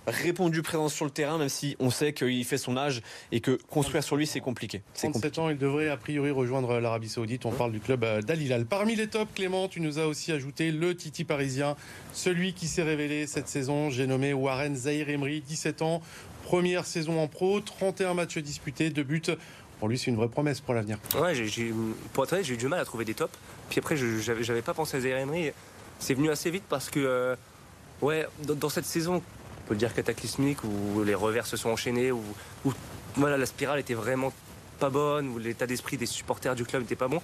répondu 0.07 0.61
présence 0.61 0.93
sur 0.93 1.05
le 1.05 1.11
terrain, 1.11 1.37
même 1.37 1.49
si 1.49 1.75
on 1.79 1.89
sait 1.89 2.13
qu'il 2.13 2.43
fait 2.45 2.57
son 2.57 2.77
âge 2.77 3.01
et 3.31 3.39
que 3.39 3.59
construire 3.69 4.03
sur 4.03 4.15
lui, 4.15 4.25
c'est 4.25 4.39
compliqué. 4.39 4.81
C'est 4.93 5.09
37 5.09 5.39
ans, 5.39 5.49
il 5.49 5.57
devrait 5.57 5.89
a 5.89 5.97
priori 5.97 6.31
rejoindre 6.31 6.79
l'Arabie 6.79 7.09
Saoudite. 7.09 7.45
On 7.45 7.51
parle 7.51 7.71
du 7.71 7.79
club 7.79 8.03
euh, 8.03 8.21
d'Al 8.21 8.41
Hilal. 8.41 8.65
Parmi 8.65 8.95
les 8.95 9.07
tops, 9.07 9.31
Clément, 9.35 9.67
tu 9.67 9.79
nous 9.79 9.99
as 9.99 10.07
aussi 10.07 10.31
ajouté 10.31 10.71
le 10.71 10.95
Titi 10.95 11.23
parisien, 11.23 11.75
celui 12.13 12.53
qui 12.53 12.67
s'est 12.67 12.83
révélé 12.83 13.27
cette 13.27 13.47
saison. 13.47 13.89
J'ai 13.89 14.07
nommé 14.07 14.33
Warren 14.33 14.75
Zahir 14.75 15.09
Emery, 15.09 15.41
17 15.41 15.81
ans, 15.81 16.01
première 16.43 16.85
saison 16.85 17.21
en 17.21 17.27
pro, 17.27 17.61
31 17.61 18.13
matchs 18.15 18.39
disputés, 18.39 18.89
2 18.89 19.03
buts. 19.03 19.21
Pour 19.79 19.87
lui, 19.87 19.97
c'est 19.97 20.11
une 20.11 20.17
vraie 20.17 20.29
promesse 20.29 20.61
pour 20.61 20.75
l'avenir. 20.75 20.99
Ouais, 21.19 21.33
pour 22.13 22.23
être 22.23 22.33
honnête, 22.33 22.45
j'ai 22.45 22.53
eu 22.53 22.57
du 22.57 22.67
mal 22.67 22.79
à 22.79 22.85
trouver 22.85 23.05
des 23.05 23.15
tops. 23.15 23.35
Puis 23.69 23.79
après, 23.79 23.97
je 23.97 24.19
j'avais 24.19 24.61
pas 24.61 24.73
pensé 24.75 24.97
à 24.97 24.99
Zaire 24.99 25.17
Emery. 25.17 25.51
C'est 25.97 26.13
venu 26.13 26.29
assez 26.29 26.51
vite 26.51 26.63
parce 26.69 26.89
que, 26.89 26.99
euh, 26.99 27.35
ouais, 28.01 28.27
dans, 28.43 28.53
dans 28.53 28.69
cette 28.69 28.85
saison, 28.85 29.23
on 29.63 29.67
peut 29.67 29.73
le 29.73 29.79
dire 29.79 29.93
cataclysmique, 29.93 30.63
où 30.63 31.03
les 31.03 31.15
revers 31.15 31.45
se 31.45 31.57
sont 31.57 31.69
enchaînés, 31.69 32.11
où, 32.11 32.23
où, 32.65 32.73
voilà, 33.15 33.37
la 33.37 33.45
spirale 33.45 33.79
était 33.79 33.93
vraiment 33.93 34.33
pas 34.79 34.89
bonne, 34.89 35.29
où 35.29 35.37
l'état 35.37 35.67
d'esprit 35.67 35.97
des 35.97 36.05
supporters 36.05 36.55
du 36.55 36.63
club 36.65 36.81
n'était 36.81 36.95
pas 36.95 37.07
bon, 37.07 37.21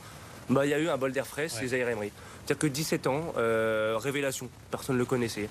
bah, 0.50 0.66
il 0.66 0.69
y 0.69 0.74
a 0.74 0.80
eu 0.80 0.88
un 0.89 0.98
bol 0.98 1.12
d'air 1.12 1.28
frais, 1.28 1.50
c'est 1.50 1.62
Ouais. 1.62 1.68
Zaire 1.68 1.89
Emery. 1.89 2.12
C'est-à-dire 2.45 2.60
que 2.60 2.68
17 2.68 3.07
ans, 3.07 3.34
euh, 3.38 3.98
révélation, 4.00 4.50
personne 4.72 4.95
ne 4.95 5.00
le 5.00 5.06
connaissait. 5.06 5.50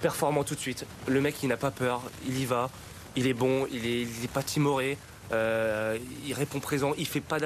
Performant 0.00 0.44
tout 0.44 0.54
de 0.54 0.60
suite. 0.60 0.84
Le 1.06 1.20
mec, 1.20 1.36
il 1.42 1.48
n'a 1.48 1.56
pas 1.56 1.70
peur, 1.70 2.02
il 2.26 2.38
y 2.38 2.44
va, 2.44 2.70
il 3.16 3.26
est 3.26 3.34
bon, 3.34 3.66
il 3.72 3.86
est, 3.86 4.02
il 4.02 4.24
est 4.24 4.30
pas 4.32 4.42
timoré. 4.42 4.96
euh, 5.32 5.98
il 6.26 6.32
répond 6.34 6.60
présent, 6.60 6.92
il 6.96 7.06
fait 7.06 7.20
pas 7.20 7.38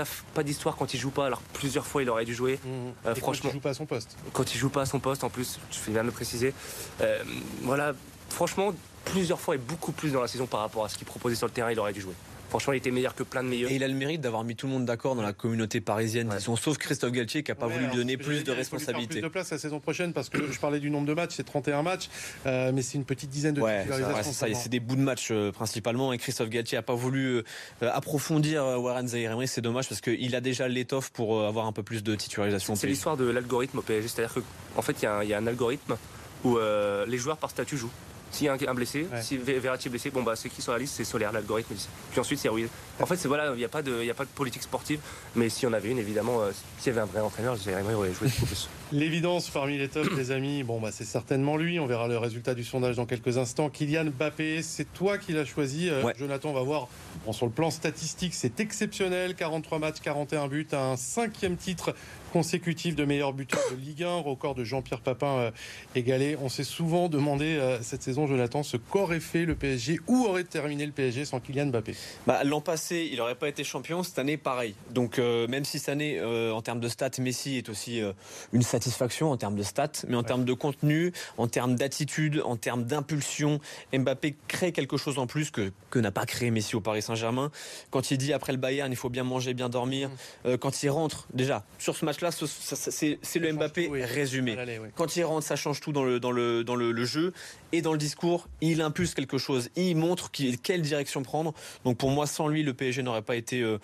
d'histoire 0.45 0.77
quand 0.77 0.93
il 0.95 1.01
joue 1.01 1.11
pas. 1.11 1.27
Alors 1.27 1.41
plusieurs 1.55 1.87
fois 1.87 2.03
il 2.03 2.11
aurait 2.11 2.25
dû 2.27 2.35
jouer. 2.35 2.61
Euh, 2.67 2.91
Et 2.91 3.15
quand 3.15 3.27
franchement. 3.27 3.51
il 3.51 3.55
joue 3.55 3.61
pas 3.61 3.71
à 3.71 3.75
son 3.75 3.87
poste. 3.87 4.17
Quand 4.33 4.55
il 4.55 4.59
joue 4.59 4.69
pas 4.69 4.83
à 4.83 4.87
son 4.87 5.01
poste, 5.01 5.25
en 5.25 5.31
plus, 5.31 5.59
tu 5.71 5.79
fais 5.81 5.93
bien 5.93 6.03
de 6.03 6.07
le 6.07 6.13
préciser. 6.13 6.53
Euh, 7.01 7.23
voilà, 7.63 7.95
franchement, 8.32 8.75
plusieurs 9.05 9.40
fois 9.40 9.55
et 9.55 9.58
beaucoup 9.58 9.93
plus 9.93 10.12
dans 10.12 10.20
la 10.23 10.29
saison 10.29 10.46
par 10.46 10.61
rapport 10.61 10.84
à 10.84 10.88
ce 10.88 10.96
qu'il 10.96 11.06
proposait 11.06 11.37
sur 11.37 11.46
le 11.46 11.52
terrain, 11.52 11.70
il 11.70 11.79
aurait 11.79 11.93
dû 11.93 12.00
jouer. 12.00 12.14
Franchement, 12.50 12.75
il 12.75 12.76
était 12.76 12.90
meilleur 12.90 13.14
que 13.14 13.23
plein 13.23 13.43
de 13.43 13.49
meilleurs. 13.49 13.70
Et 13.70 13.76
il 13.76 13.82
a 13.82 13.88
le 13.88 13.94
mérite 13.94 14.20
d'avoir 14.20 14.44
mis 14.44 14.55
tout 14.55 14.67
le 14.67 14.73
monde 14.75 14.84
d'accord 14.84 15.14
dans 15.17 15.23
la 15.23 15.32
communauté 15.32 15.81
parisienne, 15.81 16.29
Ouais. 16.29 16.37
disons, 16.37 16.55
sauf 16.55 16.76
Christophe 16.76 17.11
Galtier 17.12 17.43
qui 17.43 17.50
n'a 17.50 17.55
pas 17.55 17.67
Ouais, 17.67 17.73
voulu 17.73 17.87
lui 17.87 17.96
donner 17.96 18.19
plus 18.19 18.44
de 18.44 18.52
responsabilités. 18.52 19.14
Plus 19.14 19.23
de 19.23 19.29
place 19.29 19.50
la 19.52 19.56
saison 19.56 19.81
prochaine 19.81 20.12
parce 20.12 20.29
que 20.29 20.52
je 20.52 20.61
parlais 20.61 20.79
du 20.79 20.90
nombre 20.90 21.06
de 21.06 21.14
matchs, 21.14 21.32
c'est 21.34 21.44
31 21.44 21.82
matchs, 21.82 22.11
euh, 22.44 22.70
mais 22.75 22.82
c'est 22.82 22.99
une 22.99 23.06
petite 23.06 23.31
dizaine 23.31 23.55
de 23.55 23.62
Ouais, 23.62 23.79
titularisations 23.81 24.17
ouais, 24.19 24.23
c'est 24.23 24.55
ça. 24.55 24.61
C'est 24.61 24.69
des 24.69 24.81
bouts 24.81 24.96
de 24.96 25.00
match 25.00 25.28
euh, 25.31 25.50
principalement. 25.50 26.12
Et 26.12 26.19
Christophe 26.19 26.50
Galtier 26.50 26.76
a 26.76 26.82
pas 26.82 26.94
voulu 26.94 27.37
euh, 27.38 27.43
approfondir 27.90 28.62
euh, 28.62 28.76
Warren 28.76 29.08
Zaïre-Emery. 29.08 29.49
C'est 29.49 29.62
dommage 29.62 29.88
parce 29.88 30.02
qu'il 30.02 30.37
a 30.37 30.40
déjà 30.43 30.69
l'étoffe 30.69 31.08
pour 31.11 31.38
euh, 31.40 31.49
avoir 31.49 31.64
un 31.67 31.73
peu 31.73 31.82
plus 31.82 32.02
de 32.05 32.14
titularisation. 32.14 32.75
C'est 32.76 32.87
l'histoire 32.87 33.17
de 33.17 33.25
l'algorithme 33.31 33.78
au 33.78 33.82
PSG. 33.82 34.08
C'est-à-dire 34.08 34.35
qu'en 34.75 34.82
fait, 34.82 34.96
il 35.00 35.05
y, 35.05 35.06
a 35.06 35.17
un- 35.17 35.23
il 35.23 35.28
y 35.31 35.32
a 35.32 35.38
un 35.38 35.46
algorithme 35.46 35.96
où 36.44 36.58
euh, 36.58 37.06
les 37.06 37.17
joueurs 37.17 37.38
par 37.38 37.49
statut 37.49 37.78
jouent. 37.78 37.90
S'il 38.32 38.46
y 38.46 38.49
a 38.49 38.55
un, 38.55 38.58
un 38.67 38.75
blessé, 38.75 39.06
Ouais. 39.12 39.20
si 39.23 39.37
Ver- 39.37 39.61
Verratti 39.61 39.88
est 39.88 39.90
blessé, 39.90 40.11
bon 40.11 40.23
bah 40.23 40.34
c'est 40.37 40.49
qui 40.49 40.62
sur 40.62 40.73
la 40.73 40.79
liste 40.79 40.94
C'est 40.96 41.05
Solaire, 41.05 41.32
l'algorithme. 41.32 41.75
Puis 42.11 42.20
ensuite 42.20 42.38
c'est 42.38 42.49
Ruiz. 42.49 42.69
En 43.00 43.06
fait, 43.06 43.17
c'est 43.17 43.29
voilà, 43.29 43.52
il 43.52 43.58
n'y 43.58 43.64
a 43.64 43.69
pas 43.69 43.82
de, 43.82 43.99
il 44.00 44.06
y 44.06 44.11
a 44.11 44.14
pas 44.14 44.25
de 44.25 44.31
politique 44.31 44.62
sportive. 44.62 45.00
Mais 45.37 45.49
si 45.49 45.67
on 45.67 45.73
avait 45.73 45.90
une, 45.90 45.99
évidemment, 45.99 46.40
euh, 46.43 46.50
s'il 46.79 46.88
y 46.88 46.90
avait 46.90 47.00
un 47.02 47.06
vrai 47.11 47.20
entraîneur, 47.20 47.56
j'aimerais 47.56 47.94
aurait 47.94 48.12
joué 48.14 48.29
beaucoup 48.29 48.46
plus. 48.46 48.69
L'évidence 48.93 49.49
parmi 49.50 49.79
les 49.79 49.88
tops, 49.88 50.11
les 50.17 50.31
amis, 50.31 50.62
bon, 50.62 50.81
bah, 50.81 50.90
c'est 50.93 51.05
certainement 51.05 51.56
lui. 51.56 51.79
On 51.81 51.87
verra 51.87 52.08
le 52.08 52.19
résultat 52.19 52.55
du 52.55 52.64
sondage 52.64 52.96
dans 52.96 53.06
quelques 53.06 53.38
instants. 53.38 53.69
Kylian 53.70 54.06
Mbappé, 54.06 54.62
c'est 54.62 54.93
toi 54.93 55.19
qui 55.19 55.32
l'as 55.32 55.44
choisi. 55.44 55.88
Euh, 55.88 56.02
Ouais. 56.02 56.14
Jonathan, 56.19 56.50
on 56.50 56.55
va 56.55 56.62
voir. 56.62 56.88
Bon, 57.26 57.32
sur 57.32 57.46
le 57.46 57.52
plan 57.52 57.70
statistique, 57.70 58.35
c'est 58.35 58.61
exceptionnel. 58.61 59.35
43 59.35 59.78
matchs, 59.78 60.00
41 60.02 60.49
buts, 60.49 60.67
un 60.73 60.96
cinquième 60.96 61.56
titre 61.56 61.94
consécutif 62.32 62.96
de 62.96 63.05
meilleur 63.05 63.32
buteur 63.34 63.61
de 63.70 63.76
Ligue 63.76 64.02
1, 64.05 64.17
record 64.23 64.55
de 64.55 64.64
Jean-Pierre 64.64 65.00
Papin 65.00 65.26
euh, 65.38 65.50
égalé. 65.94 66.37
On 66.43 66.49
s'est 66.49 66.64
souvent 66.64 67.08
demandé 67.08 67.56
euh, 67.56 67.79
cette 67.82 68.02
saison, 68.02 68.26
Jonathan, 68.26 68.62
ce 68.62 68.76
qu'aurait 68.79 69.20
fait 69.20 69.44
le 69.44 69.55
PSG, 69.55 70.00
où 70.08 70.25
aurait 70.25 70.44
terminé 70.44 70.87
le 70.87 70.93
PSG 70.93 71.26
sans 71.26 71.40
Kylian 71.40 71.67
Mbappé? 71.67 71.94
Bah, 72.26 72.43
L'an 72.44 72.61
passé, 72.62 73.08
il 73.12 73.19
n'aurait 73.19 73.34
pas 73.34 73.49
été 73.49 73.64
champion. 73.64 74.02
Cette 74.02 74.19
année, 74.19 74.37
pareil. 74.38 74.75
Donc, 74.90 75.19
euh, 75.19 75.46
même 75.46 75.64
si 75.64 75.79
cette 75.79 75.90
année, 75.90 76.19
euh, 76.19 76.52
en 76.52 76.62
termes 76.62 76.81
de 76.81 76.88
stats, 76.88 77.11
Messi 77.19 77.58
est 77.58 77.69
aussi 77.69 78.00
euh, 78.00 78.12
une 78.52 78.62
satisfaction 78.62 79.31
en 79.31 79.37
termes 79.37 79.56
de 79.56 79.62
stats, 79.62 80.06
mais 80.08 80.17
en 80.17 80.23
termes 80.23 80.44
de 80.46 80.55
contenu, 80.55 81.12
en 81.37 81.49
termes 81.49 81.75
d'attitude, 81.75 82.43
en 82.44 82.56
termes 82.56 82.85
d'impulsion, 82.85 83.61
Mbappé 83.93 84.37
crée 84.49 84.73
quelque 84.73 84.96
chose 84.96 85.19
en 85.19 85.26
plus 85.26 85.50
que, 85.50 85.70
que 85.90 85.99
n'a 85.99 86.11
pas 86.11 86.25
créé 86.25 86.50
Messi 86.50 86.76
au 86.76 86.81
Paris 86.81 87.02
Saint-Germain. 87.02 87.50
Quand 87.90 88.11
il 88.11 88.17
dit 88.17 88.32
après 88.32 88.52
le 88.52 88.58
Bayern, 88.58 88.90
il 88.90 88.96
faut 88.96 89.11
bien 89.11 89.25
manger, 89.25 89.52
bien 89.52 89.69
dormir. 89.69 90.11
euh, 90.46 90.56
quand 90.56 90.82
il 90.82 90.90
rentre, 90.90 91.26
déjà, 91.35 91.64
sur 91.78 91.96
ce 91.96 92.05
match-là, 92.23 92.47
c'est 93.23 93.39
le 93.39 93.53
Mbappé 93.53 93.87
tout, 93.87 93.93
oui. 93.93 94.03
résumé. 94.05 94.57
Allez. 94.59 94.81
Quand 94.95 95.17
il 95.17 95.25
rentre, 95.25 95.47
ça 95.47 95.57
change 95.57 95.81
tout 95.81 95.93
dans 95.93 96.05
le, 96.05 96.21
dans 96.21 96.31
le, 96.31 96.65
dans 96.65 96.75
le, 96.75 96.93
le 96.93 97.05
jeu 97.05 97.33
et 97.73 97.83
dans 97.83 97.93
le 97.93 97.99
discours. 97.99 98.49
Il 98.61 98.81
impulse 98.83 99.15
quelque 99.15 99.39
chose. 99.39 99.71
Il 99.77 99.97
montre 99.97 100.31
quelle 100.63 100.83
direction 100.83 101.23
prendre. 101.23 101.53
Donc 101.85 101.99
pour 101.99 102.11
moi, 102.11 102.27
sans 102.27 102.49
lui, 102.49 102.63
le 102.63 102.75
PSG 102.75 103.03
n'aurait 103.03 103.23
pas 103.23 103.37
été 103.37 103.61
euh, 103.61 103.79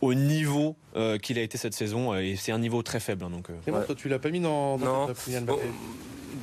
au 0.00 0.14
niveau 0.14 0.76
euh, 0.96 1.18
qu'il 1.18 1.38
a 1.38 1.42
été 1.42 1.58
cette 1.58 1.74
saison. 1.74 2.14
Et 2.16 2.36
c'est 2.36 2.52
un 2.52 2.58
niveau 2.58 2.82
très 2.82 3.00
faible. 3.00 3.24
hein, 3.24 3.30
donc, 3.30 3.50
euh. 3.50 3.84
Toi, 3.84 3.94
tu 3.94 4.08
l'as 4.08 4.18
pas 4.18 4.30
mis 4.30 4.40
dans, 4.40 4.78
dans 4.78 5.06
Non. 5.08 5.14
ta 5.14 5.40
Mbappé. 5.40 5.62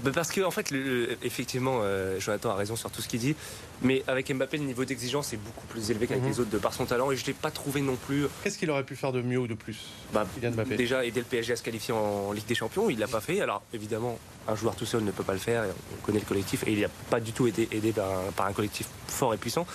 Bah 0.06 0.12
parce 0.13 0.31
que 0.31 0.42
en 0.42 0.52
fait, 0.52 0.69
le- 0.72 0.84
le- 0.84 1.18
effectivement, 1.24 1.80
euh, 1.81 2.19
Jonathan 2.19 2.52
a 2.52 2.56
raison 2.56 2.75
sur 2.75 2.92
tout 2.92 3.02
ce 3.02 3.07
qu'il 3.07 3.19
dit. 3.19 3.36
Mais 3.81 4.04
avec 4.07 4.31
Mbappé, 4.34 4.57
le 4.57 4.63
niveau 4.63 4.86
d'exigence 4.86 5.34
est 5.34 5.38
beaucoup 5.38 5.66
plus 5.68 5.90
élevé 5.92 6.07
qu'avec 6.07 6.24
Mhm. 6.24 6.30
les 6.30 6.40
autres 6.40 6.50
de 6.52 6.57
par 6.60 6.74
son 6.74 6.86
talent. 6.86 7.12
Et 7.12 7.18
je 7.18 7.25
l'ai 7.25 7.34
pas 7.34 7.52
trouvé 7.52 7.81
non 7.81 7.96
plus. 7.96 8.28
Qu'est-ce 8.44 8.57
qu'il 8.57 8.69
aurait 8.72 8.84
pu 8.84 8.96
faire 8.96 9.12
de 9.12 9.22
mieux 9.22 9.40
ou 9.40 9.48
de 9.48 9.56
plus 9.56 9.78
Bah, 10.13 10.25
Mbappé? 10.42 10.75
Déjà 10.78 11.04
aider 11.04 11.19
le 11.19 11.25
PSG 11.25 11.54
à 11.54 11.56
se 11.56 11.63
qualifier 11.63 11.94
en 11.94 12.31
Ligue 12.31 12.46
des 12.46 12.56
Champions, 12.56 12.90
il 12.90 13.00
l'a 13.00 13.07
pas 13.07 13.19
fait. 13.22 13.42
Alors 13.42 13.63
évidemment, 13.74 14.18
un 14.48 14.56
joueur 14.56 14.75
tout 14.75 14.86
seul 14.86 15.04
ne 15.04 15.12
peut 15.12 15.24
pas 15.24 15.33
le 15.33 15.40
faire. 15.40 15.64
On 15.94 16.06
connaît 16.06 16.19
le 16.19 16.26
collectif 16.26 16.64
et 16.68 16.71
il 16.74 16.81
n'a 16.81 16.88
pas 17.09 17.19
du 17.19 17.31
tout 17.33 17.47
été 17.47 17.68
aidé 17.71 17.92
par 17.92 18.07
un, 18.12 18.31
par 18.35 18.45
un 18.45 18.54
collectif 18.54 18.88
fort 19.07 19.33
et 19.33 19.38
puissant. 19.38 19.66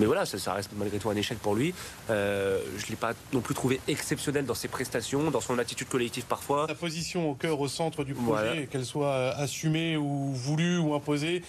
Mais 0.00 0.06
voilà, 0.06 0.24
ça, 0.26 0.38
ça 0.38 0.54
reste 0.54 0.70
malgré 0.76 0.98
tout 0.98 1.10
un 1.10 1.16
échec 1.16 1.38
pour 1.38 1.54
lui. 1.54 1.74
Euh, 2.10 2.60
je 2.78 2.84
ne 2.86 2.90
l'ai 2.90 2.96
pas 2.96 3.12
non 3.32 3.40
plus 3.40 3.54
trouvé 3.54 3.80
exceptionnel 3.88 4.44
dans 4.46 4.54
ses 4.54 4.68
prestations, 4.68 5.30
dans 5.30 5.40
son 5.40 5.58
attitude 5.58 5.88
collective 5.88 6.24
parfois. 6.24 6.66
Sa 6.66 6.74
position 6.74 7.30
au 7.30 7.34
cœur, 7.34 7.60
au 7.60 7.68
centre 7.68 8.02
du 8.04 8.14
projet, 8.14 8.26
Voilà. 8.46 8.66
qu'elle 8.66 8.86
soit 8.86 9.08
euh, 9.12 9.32
assumée 9.36 9.96
ou 9.96 10.32
voulue 10.32 10.78
ou 10.78 10.94
imposée, 10.94 11.42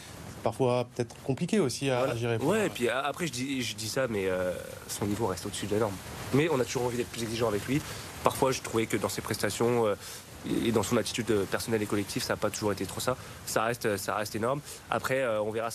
parfois 0.44 0.86
peut-être 0.94 1.16
compliqué 1.24 1.60
aussi 1.60 1.90
à, 1.90 2.00
Voilà. 2.00 2.16
gérer. 2.18 2.38
Ouais, 2.38 2.68
et 2.68 2.70
puis 2.70 2.90
a- 2.90 3.00
après, 3.00 3.28
je 3.28 3.32
dis, 3.32 3.62
je 3.64 3.76
dis 3.76 3.88
ça, 3.88 4.08
mais 4.10 4.26
euh, 4.28 4.52
son 4.90 5.06
niveau 5.06 5.28
reste 5.28 5.46
au-dessus 5.46 5.66
de 5.68 5.74
la 5.76 5.80
norme. 5.80 5.96
Mais 6.34 6.50
on 6.52 6.60
a 6.60 6.66
toujours 6.66 6.84
envie 6.84 6.98
d'être 6.98 7.10
plus 7.12 7.24
exigeant 7.24 7.48
avec 7.48 7.66
lui. 7.66 7.82
Parfois, 8.26 8.52
je 8.52 8.62
trouvais 8.62 8.86
que 8.88 8.98
dans 8.98 9.10
ses 9.10 9.22
prestations 9.22 9.86
euh, 9.88 9.96
et 10.66 10.74
dans 10.74 10.84
son 10.84 10.98
attitude 10.98 11.32
euh, 11.32 11.46
personnelle 11.46 11.82
et 11.82 11.86
collective, 11.86 12.22
ça 12.24 12.34
n'a 12.34 12.38
pas 12.38 12.50
toujours 12.50 12.74
été 12.74 12.86
trop 12.86 13.00
ça. 13.00 13.16
Ça 13.46 13.64
reste, 13.64 13.96
ça 13.98 14.16
reste 14.16 14.36
énorme. 14.36 14.60
Après, 14.92 15.22
euh, 15.22 15.42
on 15.42 15.52
verra. 15.52 15.70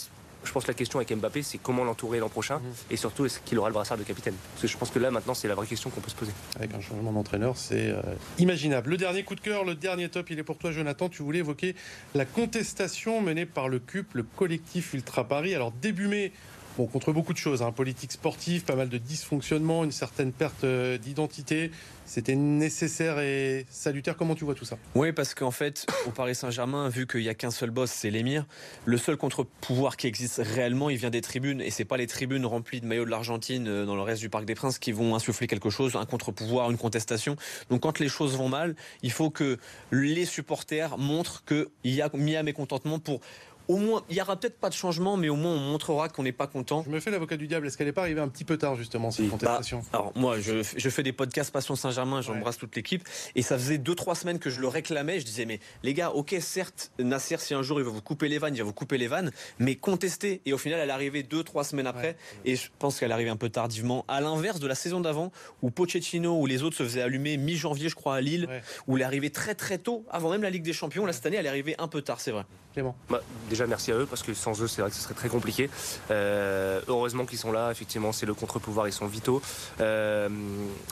Je 0.45 0.53
pense 0.53 0.63
que 0.65 0.69
la 0.69 0.75
question 0.75 0.99
avec 0.99 1.13
Mbappé, 1.15 1.43
c'est 1.43 1.59
comment 1.59 1.85
l'entourer 1.85 2.19
l'an 2.21 2.29
prochain 2.29 2.59
Mhm. 2.59 2.73
et 2.91 2.97
surtout, 2.97 3.25
est-ce 3.27 3.41
qu'il 3.41 3.59
aura 3.59 3.69
le 3.69 3.75
brassard 3.75 3.99
de 3.99 4.03
capitaine? 4.05 4.35
Parce 4.53 4.63
que 4.63 4.69
je 4.69 4.77
pense 4.79 4.91
que 4.91 4.99
là, 4.99 5.11
maintenant, 5.11 5.35
c'est 5.35 5.49
la 5.49 5.55
vraie 5.55 5.67
question 5.67 5.91
qu'on 5.91 6.01
peut 6.01 6.11
se 6.11 6.15
poser. 6.15 6.33
Avec 6.57 6.73
un 6.75 6.81
changement 6.81 7.13
d'entraîneur, 7.13 7.57
c'est 7.57 7.91
euh, 7.91 8.01
imaginable. 8.39 8.91
Le 8.91 8.97
dernier 8.97 9.25
coup 9.25 9.35
de 9.35 9.41
cœur, 9.41 9.65
le 9.65 9.75
dernier 9.75 10.09
top, 10.09 10.31
il 10.31 10.39
est 10.39 10.43
pour 10.45 10.57
toi, 10.59 10.71
Jonathan. 10.73 11.09
Tu 11.09 11.23
voulais 11.23 11.41
évoquer 11.41 11.75
la 12.15 12.25
contestation 12.25 13.21
menée 13.21 13.47
par 13.47 13.69
le 13.69 13.79
CUP, 13.79 14.15
le 14.15 14.23
collectif 14.23 14.95
Ultra 14.95 15.25
Paris. 15.27 15.55
Alors, 15.55 15.73
début 15.73 16.07
mai, 16.09 16.33
bon, 16.79 16.87
contre 16.87 17.13
beaucoup 17.13 17.33
de 17.33 17.39
choses, 17.39 17.61
hein, 17.61 17.73
politique 17.73 18.13
sportive, 18.13 18.65
pas 18.65 18.77
mal 18.77 18.89
de 18.89 18.99
dysfonctionnements, 18.99 19.83
une 19.85 19.93
certaine 19.93 20.33
perte 20.33 20.63
euh, 20.63 20.97
d'identité. 20.97 21.73
C'était 22.07 22.37
nécessaire 22.37 23.19
et 23.19 23.67
salutaire. 23.69 24.17
Comment 24.17 24.35
tu 24.35 24.45
vois 24.45 24.55
tout 24.55 24.65
ça? 24.65 24.79
Oui, 24.95 25.13
parce 25.13 25.35
qu'en 25.35 25.51
fait, 25.51 25.87
au 26.07 26.11
Paris 26.11 26.35
Saint-Germain, 26.35 26.89
vu 26.89 27.07
qu'il 27.07 27.21
n'y 27.21 27.29
a 27.29 27.35
qu'un 27.35 27.51
seul 27.51 27.71
boss, 27.71 27.91
c'est 27.91 28.11
l'émir, 28.11 28.47
le 28.87 28.97
seul 28.97 29.17
contre-pouvoir 29.17 29.97
qui 29.97 30.07
existe 30.07 30.41
réellement, 30.43 30.89
il 30.89 30.97
vient 30.97 31.11
des 31.11 31.21
tribunes. 31.21 31.61
Et 31.61 31.71
c'est 31.71 31.85
pas 31.85 31.97
les 31.97 32.07
tribunes 32.07 32.47
remplies 32.47 32.81
de 32.81 32.87
maillots 32.87 33.05
de 33.05 33.11
l'Argentine 33.11 33.67
euh, 33.69 33.85
dans 33.85 33.97
le 33.97 34.03
reste 34.03 34.21
du 34.21 34.31
Parc 34.31 34.45
des 34.45 34.55
Princes 34.55 34.79
qui 34.79 34.93
vont 34.93 35.17
insuffler 35.17 35.49
quelque 35.49 35.69
chose, 35.69 35.97
un 35.97 36.07
contre-pouvoir, 36.07 36.71
une 36.71 36.79
contestation. 36.79 37.37
Donc 37.71 37.83
quand 37.83 37.99
les 37.99 38.09
choses 38.09 38.37
vont 38.37 38.49
mal, 38.49 38.77
il 39.03 39.11
faut 39.11 39.31
que 39.31 39.59
les 39.91 40.25
supporters 40.25 40.97
montrent 40.97 41.45
qu'il 41.45 41.67
y 41.85 42.01
a 42.01 42.09
mis 42.15 42.37
à 42.37 42.43
mécontentement 42.45 43.01
pour 43.01 43.21
au 43.69 43.77
moins, 43.77 44.03
il 44.09 44.17
y 44.17 44.21
aura 44.21 44.37
peut-être 44.37 44.59
pas 44.59 44.71
de 44.71 44.75
changement, 44.75 45.17
mais 45.17 45.29
au 45.29 45.37
moins 45.37 45.53
on 45.53 45.59
montrera 45.59 46.09
qu'on 46.09 46.23
n'est 46.23 46.33
pas 46.33 46.47
content. 46.47 46.83
Je 46.85 46.91
me 46.91 47.01
fais 47.01 47.11
l'avocat 47.11 47.37
du 47.37 47.47
diable. 47.47 47.67
Est-ce 47.67 47.77
qu'elle 47.77 47.87
n'est 47.87 47.93
pas 47.93 48.03
arrivée 48.03 48.21
un 48.21 48.29
petit 48.29 48.45
peu 48.45 48.57
tard 48.57 48.77
justement 48.77 49.11
cette 49.11 49.29
contestation? 49.29 49.83
bah, 49.93 49.99
Alors 49.99 50.13
moi, 50.17 50.41
je, 50.41 50.63
fais 50.63 51.03
des 51.03 51.13
podcasts 51.13 51.53
Passion 51.53 51.77
Saint-Germain, 51.77 52.23
j'embrasse 52.23 52.57
toute 52.57 52.75
l'équipe, 52.75 53.07
et 53.35 53.43
ça 53.43 53.59
faisait 53.59 53.79
deux 53.79 53.95
trois 53.95 54.15
semaines 54.15 54.39
que 54.39 54.49
je 54.49 54.61
le 54.61 54.69
réclamais. 54.69 55.21
Je 55.21 55.27
disais 55.27 55.45
mais 55.45 55.61
les 55.83 55.93
gars, 55.93 56.11
ok, 56.11 56.35
certes, 56.41 56.91
Nasser, 56.99 57.37
si 57.39 57.55
un 57.55 57.63
jour 57.63 57.79
il 57.79 57.85
va 57.85 57.91
vous 57.91 58.01
couper 58.01 58.29
les 58.29 58.39
vannes, 58.39 58.55
il 58.55 58.59
va 58.59 58.65
vous 58.65 58.73
couper 58.73 58.97
les 58.97 59.07
vannes, 59.07 59.31
mais 59.59 59.77
contester. 59.77 60.41
Et 60.47 60.55
au 60.55 60.59
final, 60.59 60.81
elle 60.81 60.89
est 60.89 60.93
arrivée 60.93 61.23
deux 61.23 61.45
trois 61.45 61.65
semaines 61.65 61.87
après, 61.87 62.17
et 62.47 62.57
je 62.57 62.71
pense 62.79 62.99
qu'elle 62.99 63.13
arrive 63.13 63.29
un 63.29 63.37
peu 63.37 63.51
tardivement. 63.51 64.05
À 64.09 64.23
l'inverse 64.23 64.61
de 64.61 64.67
la 64.67 64.75
saison 64.75 65.01
d'avant, 65.01 65.31
où 65.61 65.71
Pochettino 65.71 66.41
ou 66.41 66.47
les 66.47 66.63
autres 66.63 66.77
se 66.77 66.85
faisaient 66.85 67.03
allumer 67.03 67.37
mi-janvier, 67.37 67.91
je 67.91 67.95
crois, 67.95 68.17
à 68.17 68.21
Lille, 68.23 68.49
où 68.87 68.97
elle 68.97 69.03
est 69.03 69.05
arrivée 69.05 69.31
très 69.31 69.55
très 69.55 69.77
tôt, 69.77 70.07
avant 70.11 70.31
même 70.31 70.43
la 70.43 70.51
Ligue 70.51 70.63
des 70.63 70.73
Champions. 70.73 71.05
Là 71.05 71.13
cette 71.13 71.27
année, 71.27 71.37
elle 71.37 71.47
est 71.47 71.51
arrivée 71.51 71.75
un 71.79 71.89
peu 71.89 72.01
tard, 72.01 72.21
c'est 72.21 72.31
vrai. 72.31 72.45
Clément. 72.73 72.97
Bah, 73.09 73.23
déjà 73.49 73.58
merci 73.67 73.93
à 73.93 73.97
eux 73.97 74.07
parce 74.07 74.23
que 74.23 74.35
sans 74.35 74.61
eux, 74.63 74.69
c'est 74.69 74.81
vrai 74.81 74.91
que 74.91 74.97
ce 74.97 75.03
serait 75.03 75.15
très 75.15 75.29
compliqué. 75.29 75.71
Euh, 76.11 76.81
heureusement 76.89 77.27
qu'ils 77.27 77.39
sont 77.39 77.53
là. 77.53 77.71
Effectivement, 77.71 78.13
c'est 78.13 78.27
le 78.27 78.35
contre-pouvoir, 78.35 78.89
ils 78.89 78.93
sont 78.93 79.07
vitaux. 79.07 79.43
Euh, 79.81 80.29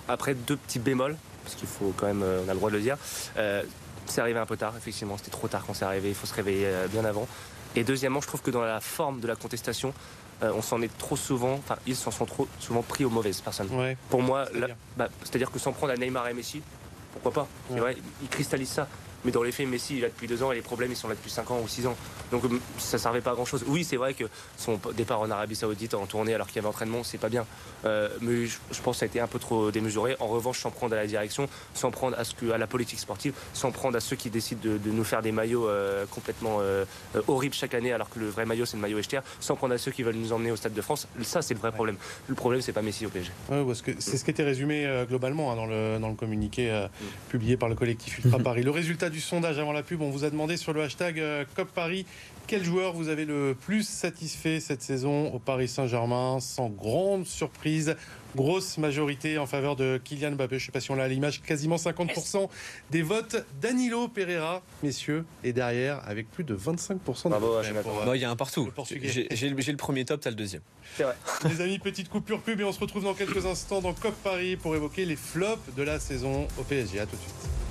après, 0.09 0.35
deux 0.35 0.57
petits 0.57 0.79
bémols 0.79 1.17
parce 1.45 1.57
qu'il 1.57 1.69
faut 1.69 1.95
quand 1.97 2.07
même, 2.07 2.25
on 2.25 2.49
a 2.49 2.53
le 2.53 2.59
droit 2.59 2.71
de 2.71 2.77
le 2.77 2.83
dire. 2.83 2.97
c'est 4.07 4.21
arrivé 4.21 4.39
un 4.39 4.47
peu 4.47 4.57
tard, 4.57 4.75
effectivement. 4.77 5.17
C'était 5.17 5.31
trop 5.31 5.49
tard 5.49 5.65
quand 5.67 5.75
c'est 5.75 5.85
arrivé. 5.85 6.09
Il 6.09 6.15
faut 6.15 6.27
se 6.27 6.35
réveiller 6.35 6.69
bien 6.91 7.05
avant. 7.05 7.29
Et 7.77 7.85
deuxièmement, 7.85 8.21
je 8.21 8.27
trouve 8.27 8.43
que 8.43 8.51
dans 8.51 8.63
la 8.63 8.81
forme 8.81 9.21
de 9.21 9.29
la 9.29 9.37
contestation, 9.37 9.93
euh, 10.43 10.53
on 10.55 10.61
s'en 10.61 10.83
est 10.83 10.99
trop 10.99 11.17
souvent, 11.17 11.55
enfin 11.55 11.77
ils 11.87 11.97
s'en 11.97 12.11
sont 12.11 12.27
trop 12.27 12.47
souvent 12.61 12.83
pris 12.83 13.05
aux 13.05 13.11
mauvaises 13.11 13.41
personnes. 13.41 13.69
Pour 14.11 14.23
moi, 14.23 14.47
bah, 14.97 15.09
c'est-à-dire 15.23 15.51
que 15.51 15.59
sans 15.59 15.73
prendre 15.73 15.93
à 15.93 15.97
Neymar 15.97 16.29
et 16.29 16.35
Messi, 16.35 16.61
pourquoi 17.13 17.33
pas? 17.33 17.49
C'est 17.71 17.81
vrai, 17.81 17.97
ils 18.23 18.29
cristallisent 18.29 18.69
ça. 18.69 18.89
Mais 19.27 19.33
dans 19.33 19.43
les 19.43 19.51
faits, 19.51 19.67
Messi, 19.67 19.97
il 19.97 20.03
là 20.03 20.09
depuis 20.09 20.29
deux 20.29 20.45
ans 20.45 20.53
et 20.53 20.55
les 20.55 20.63
problèmes, 20.63 20.93
ils 20.93 20.97
sont 20.97 21.09
là 21.09 21.17
depuis 21.17 21.33
cinq 21.33 21.51
ans 21.51 21.61
ou 21.63 21.67
six 21.67 21.85
ans. 21.85 21.97
Donc 22.31 22.45
euh, 22.45 22.61
ça 22.79 22.97
servait 22.97 23.21
pas 23.21 23.33
à 23.33 23.35
grand 23.35 23.45
chose. 23.45 23.65
Oui, 23.67 23.83
c'est 23.83 23.97
vrai 23.97 24.15
que 24.15 24.25
son 24.57 24.79
départ 24.97 25.21
en 25.21 25.31
Arabie 25.31 25.57
Saoudite 25.57 25.95
en 25.95 26.07
tournée 26.07 26.33
alors 26.33 26.47
qu'il 26.47 26.57
y 26.57 26.59
avait 26.61 26.69
entraînement, 26.69 27.03
c'est 27.03 27.19
pas 27.19 27.29
bien. 27.29 27.45
Euh, 27.85 28.09
mais 28.21 28.47
je, 28.47 28.81
pense 28.85 28.97
que 28.97 29.01
ça 29.01 29.05
a 29.05 29.09
été 29.09 29.19
un 29.19 29.27
peu 29.27 29.41
trop 29.41 29.73
démesuré. 29.73 30.15
En 30.21 30.29
revanche, 30.29 30.61
sans 30.61 30.71
prendre 30.71 30.95
à 30.95 30.97
la 30.97 31.09
direction, 31.09 31.49
sans 31.75 31.91
prendre 31.91 32.17
à, 32.17 32.23
ce 32.23 32.35
que, 32.35 32.53
à 32.53 32.59
la 32.59 32.69
politique 32.69 33.01
sportive, 33.01 33.35
sans 33.53 33.73
prendre 33.73 33.97
à 33.97 34.01
ceux 34.01 34.15
qui 34.15 34.31
décident 34.31 34.61
de, 34.63 34.91
nous 34.91 35.05
faire 35.05 35.23
des 35.23 35.33
maillots 35.33 35.69
euh, 35.69 36.07
complètement 36.07 36.61
horribles 37.27 37.55
chaque 37.55 37.75
année 37.75 37.93
alors 37.93 38.09
que 38.09 38.21
le 38.21 38.29
vrai 38.29 38.47
maillot, 38.47 38.65
c'est 38.65 38.77
le 38.77 38.83
maillot 38.83 38.99
Echter, 38.99 39.21
sans 39.41 39.57
prendre 39.57 39.75
à 39.75 39.79
ceux 39.79 39.91
qui 39.91 40.05
veulent 40.05 40.15
nous 40.15 40.33
emmener 40.33 40.53
au 40.53 40.57
Stade 40.57 40.73
de 40.73 40.81
France. 40.81 41.09
Ça, 41.23 41.43
c'est 41.43 41.55
le 41.55 41.61
vrai 41.61 41.73
problème. 41.73 41.97
Le 42.29 42.37
problème, 42.37 42.61
c'est 42.61 42.73
pas 42.73 42.83
Messi 42.83 43.07
au 43.07 43.09
PSG. 43.09 43.33
c'est 43.99 44.17
ce 44.17 44.25
qui 44.25 44.31
était 44.31 44.45
résumé 44.45 45.05
globalement 45.09 45.51
hein, 45.51 45.57
dans, 45.57 45.67
le, 45.67 45.99
dans 45.99 46.09
le 46.09 46.15
communiqué 46.15 46.71
mm. 46.71 47.07
publié 47.31 47.57
par 47.57 47.69
le 47.69 47.75
collectif 47.75 48.25
Ultra 48.25 48.39
Paris. 48.45 48.63
Le 48.63 48.71
résultat 48.71 49.11
du 49.11 49.16
sondage 49.21 49.59
avant 49.59 49.73
la 49.73 49.83
pub 49.83 50.01
on 50.03 50.11
vous 50.11 50.25
a 50.25 50.31
demandé 50.31 50.57
sur 50.57 50.73
le 50.73 50.83
hashtag 50.83 51.21
euh, 51.21 51.45
COP 51.55 51.69
Paris 51.69 52.07
quel 52.47 52.63
joueur 52.63 52.93
vous 52.93 53.09
avez 53.09 53.25
le 53.25 53.57
plus 53.61 53.87
satisfait 53.87 54.61
cette 54.61 54.81
saison 54.81 55.35
au 55.35 55.41
Paris 55.41 55.67
Saint-Germain 55.67 56.39
Sans 56.39 56.69
grande 56.69 57.27
surprise, 57.27 57.97
grosse 58.37 58.79
majorité 58.79 59.37
en 59.39 59.47
faveur 59.47 59.75
de 59.75 60.01
Kylian 60.05 60.33
Mbappé. 60.33 60.61
Je 60.61 60.63
ne 60.63 60.67
sais 60.67 60.73
pas 60.73 60.79
si 60.79 60.93
on 60.93 60.95
l'a 60.95 61.05
à 61.05 61.09
l'image, 61.09 61.43
quasiment 61.43 61.75
50% 61.75 62.49
des 62.93 63.03
votes. 63.03 63.45
Danilo 63.61 64.07
Pereira, 64.07 64.63
messieurs, 64.85 65.25
est 65.43 65.53
derrière 65.53 66.01
avec 66.07 66.31
plus 66.31 66.45
de 66.45 66.57
25% 66.57 67.31
de 67.31 68.15
Il 68.15 68.21
y 68.21 68.25
a 68.25 68.31
un 68.31 68.37
partout. 68.37 68.71
J'ai 69.03 69.49
le 69.49 69.77
premier 69.77 70.05
top, 70.05 70.21
tu 70.21 70.29
as 70.29 70.31
le 70.31 70.37
deuxième. 70.37 70.63
Les 71.45 71.61
amis, 71.61 71.81
petite 71.81 72.09
coupure 72.09 72.41
pub 72.43 72.61
et 72.61 72.65
on 72.65 72.73
se 72.73 72.79
retrouve 72.79 73.03
dans 73.03 73.15
quelques 73.15 73.45
instants 73.45 73.81
dans 73.81 73.93
COP 73.93 74.15
Paris 74.23 74.55
pour 74.55 74.77
évoquer 74.77 75.05
les 75.05 75.17
flops 75.17 75.75
de 75.77 75.83
la 75.83 75.99
saison 75.99 76.47
au 76.61 76.63
PSG. 76.63 77.01
A 77.01 77.07
tout 77.07 77.17
de 77.17 77.23
suite. 77.23 77.66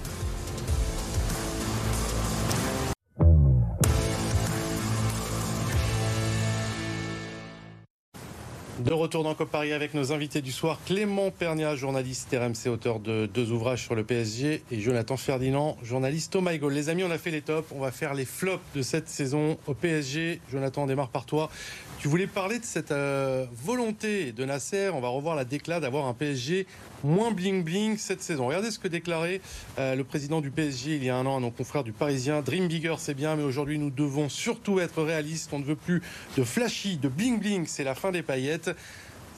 De 8.86 8.94
retour 8.94 9.24
dans 9.24 9.34
COP 9.34 9.50
Paris 9.50 9.74
avec 9.74 9.96
nos 9.96 10.13
invités 10.13 10.44
du 10.44 10.51
soir, 10.51 10.77
Clément 10.86 11.32
Pernia, 11.32 11.75
journaliste 11.75 12.30
RMC, 12.32 12.70
auteur 12.70 13.00
de 13.00 13.25
deux 13.25 13.51
ouvrages 13.51 13.82
sur 13.82 13.96
le 13.96 14.04
PSG, 14.04 14.62
et 14.70 14.80
Jonathan 14.80 15.18
Ferdinand, 15.18 15.75
journaliste 15.82 16.36
au. 16.36 16.70
Les 16.70 16.89
amis, 16.89 17.04
on 17.04 17.10
a 17.10 17.18
fait 17.18 17.32
les 17.32 17.42
tops, 17.42 17.68
on 17.72 17.80
va 17.80 17.89
faire 17.89 18.13
les 18.13 18.25
flops 18.25 18.62
de 18.75 18.84
cette 18.84 19.10
saison 19.10 19.58
au 19.65 19.74
PSG. 19.74 20.39
Jonathan, 20.51 20.84
on 20.84 20.86
démarre 20.86 21.10
par 21.10 21.25
toi. 21.25 21.50
Tu 21.98 22.08
voulais 22.08 22.27
parler 22.27 22.60
de 22.60 22.63
cette 22.63 22.92
euh, 22.92 23.48
volonté 23.51 24.32
de 24.32 24.46
Nasser, 24.46 24.92
on 24.94 25.01
va 25.01 25.08
revoir 25.08 25.36
la 25.36 25.46
déclat 25.46 25.80
d'avoir 25.80 26.06
un 26.06 26.13
PSG 26.13 26.68
moins 27.04 27.32
bling-bling 27.32 27.98
cette 27.98 28.22
saison. 28.22 28.48
Regardez 28.48 28.72
ce 28.72 28.80
que 28.80 28.88
déclarait 28.88 29.42
euh, 29.80 29.96
le 29.96 30.04
président 30.04 30.42
du 30.42 30.52
PSG 30.52 30.96
il 30.96 31.04
y 31.04 31.10
a 31.10 31.16
un 31.16 31.25
an 31.25 31.38
à 31.38 31.40
nos 31.40 31.52
confrères 31.52 31.84
du 31.84 31.92
Parisien. 31.92 32.42
Dream 32.42 32.68
bigger, 32.68 32.96
c'est 32.98 33.14
bien, 33.14 33.36
mais 33.36 33.44
aujourd'hui 33.44 33.78
nous 33.78 33.92
devons 33.92 34.30
surtout 34.30 34.80
être 34.80 35.04
réalistes. 35.04 35.52
On 35.54 35.60
ne 35.60 35.66
veut 35.66 35.75
plus 35.75 36.02
de 36.38 36.44
flashy, 36.44 36.98
de 36.98 37.10
bling-bling, 37.10 37.66
c'est 37.68 37.84
la 37.84 37.96
fin 37.96 38.12
des 38.12 38.22
paillettes. 38.22 38.72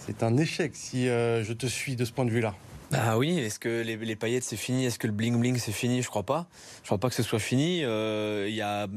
C'est 0.06 0.24
un 0.24 0.38
échec 0.38 0.72
si 0.76 1.10
euh, 1.10 1.44
je 1.44 1.54
te 1.54 1.66
suis 1.66 1.96
de 1.96 2.06
ce 2.06 2.12
point 2.12 2.26
de 2.26 2.32
vue-là. 2.32 2.56
Ah 2.94 3.18
oui, 3.18 3.38
est-ce 3.38 3.60
que 3.60 3.82
les, 3.82 4.16
paillettes 4.16 4.46
c'est 4.46 4.56
fini? 4.56 4.86
Est-ce 4.86 4.98
que 4.98 5.08
le 5.08 5.14
bling 5.14 5.38
bling 5.38 5.58
c'est 5.58 5.74
fini? 5.74 6.02
Je 6.02 6.08
crois 6.08 6.24
pas. 6.24 6.48
Je 6.84 6.88
crois 6.88 6.98
pas 6.98 7.10
que 7.10 7.16
ce 7.16 7.24
soit 7.24 7.40
fini. 7.40 7.80
Il 7.80 8.56
y 8.56 8.62
a 8.62 8.88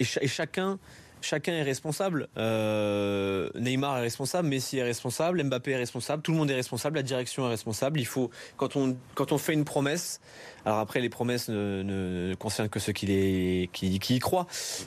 et 0.00 0.28
chacun 0.28 0.78
chacun 1.22 1.52
est 1.52 1.62
responsable. 1.62 2.28
Euh, 2.36 3.50
Neymar 3.54 3.98
est 3.98 4.02
responsable, 4.02 4.48
Messi 4.48 4.78
est 4.78 4.82
responsable, 4.82 5.42
Mbappé 5.42 5.72
est 5.72 5.76
responsable, 5.76 6.22
tout 6.22 6.32
le 6.32 6.38
monde 6.38 6.50
est 6.50 6.54
responsable, 6.54 6.96
la 6.96 7.02
direction 7.02 7.46
est 7.46 7.50
responsable. 7.50 8.00
Il 8.00 8.06
faut, 8.06 8.30
quand 8.56 8.76
on, 8.76 8.96
quand 9.14 9.32
on 9.32 9.38
fait 9.38 9.54
une 9.54 9.64
promesse, 9.64 10.20
alors 10.64 10.78
après, 10.78 11.00
les 11.00 11.08
promesses 11.08 11.48
ne, 11.48 11.82
ne 11.82 12.34
concernent 12.34 12.68
que 12.68 12.78
ceux 12.78 12.92
qui, 12.92 13.06
les, 13.06 13.70
qui, 13.72 13.88
y 13.94 14.18
croient. 14.18 14.46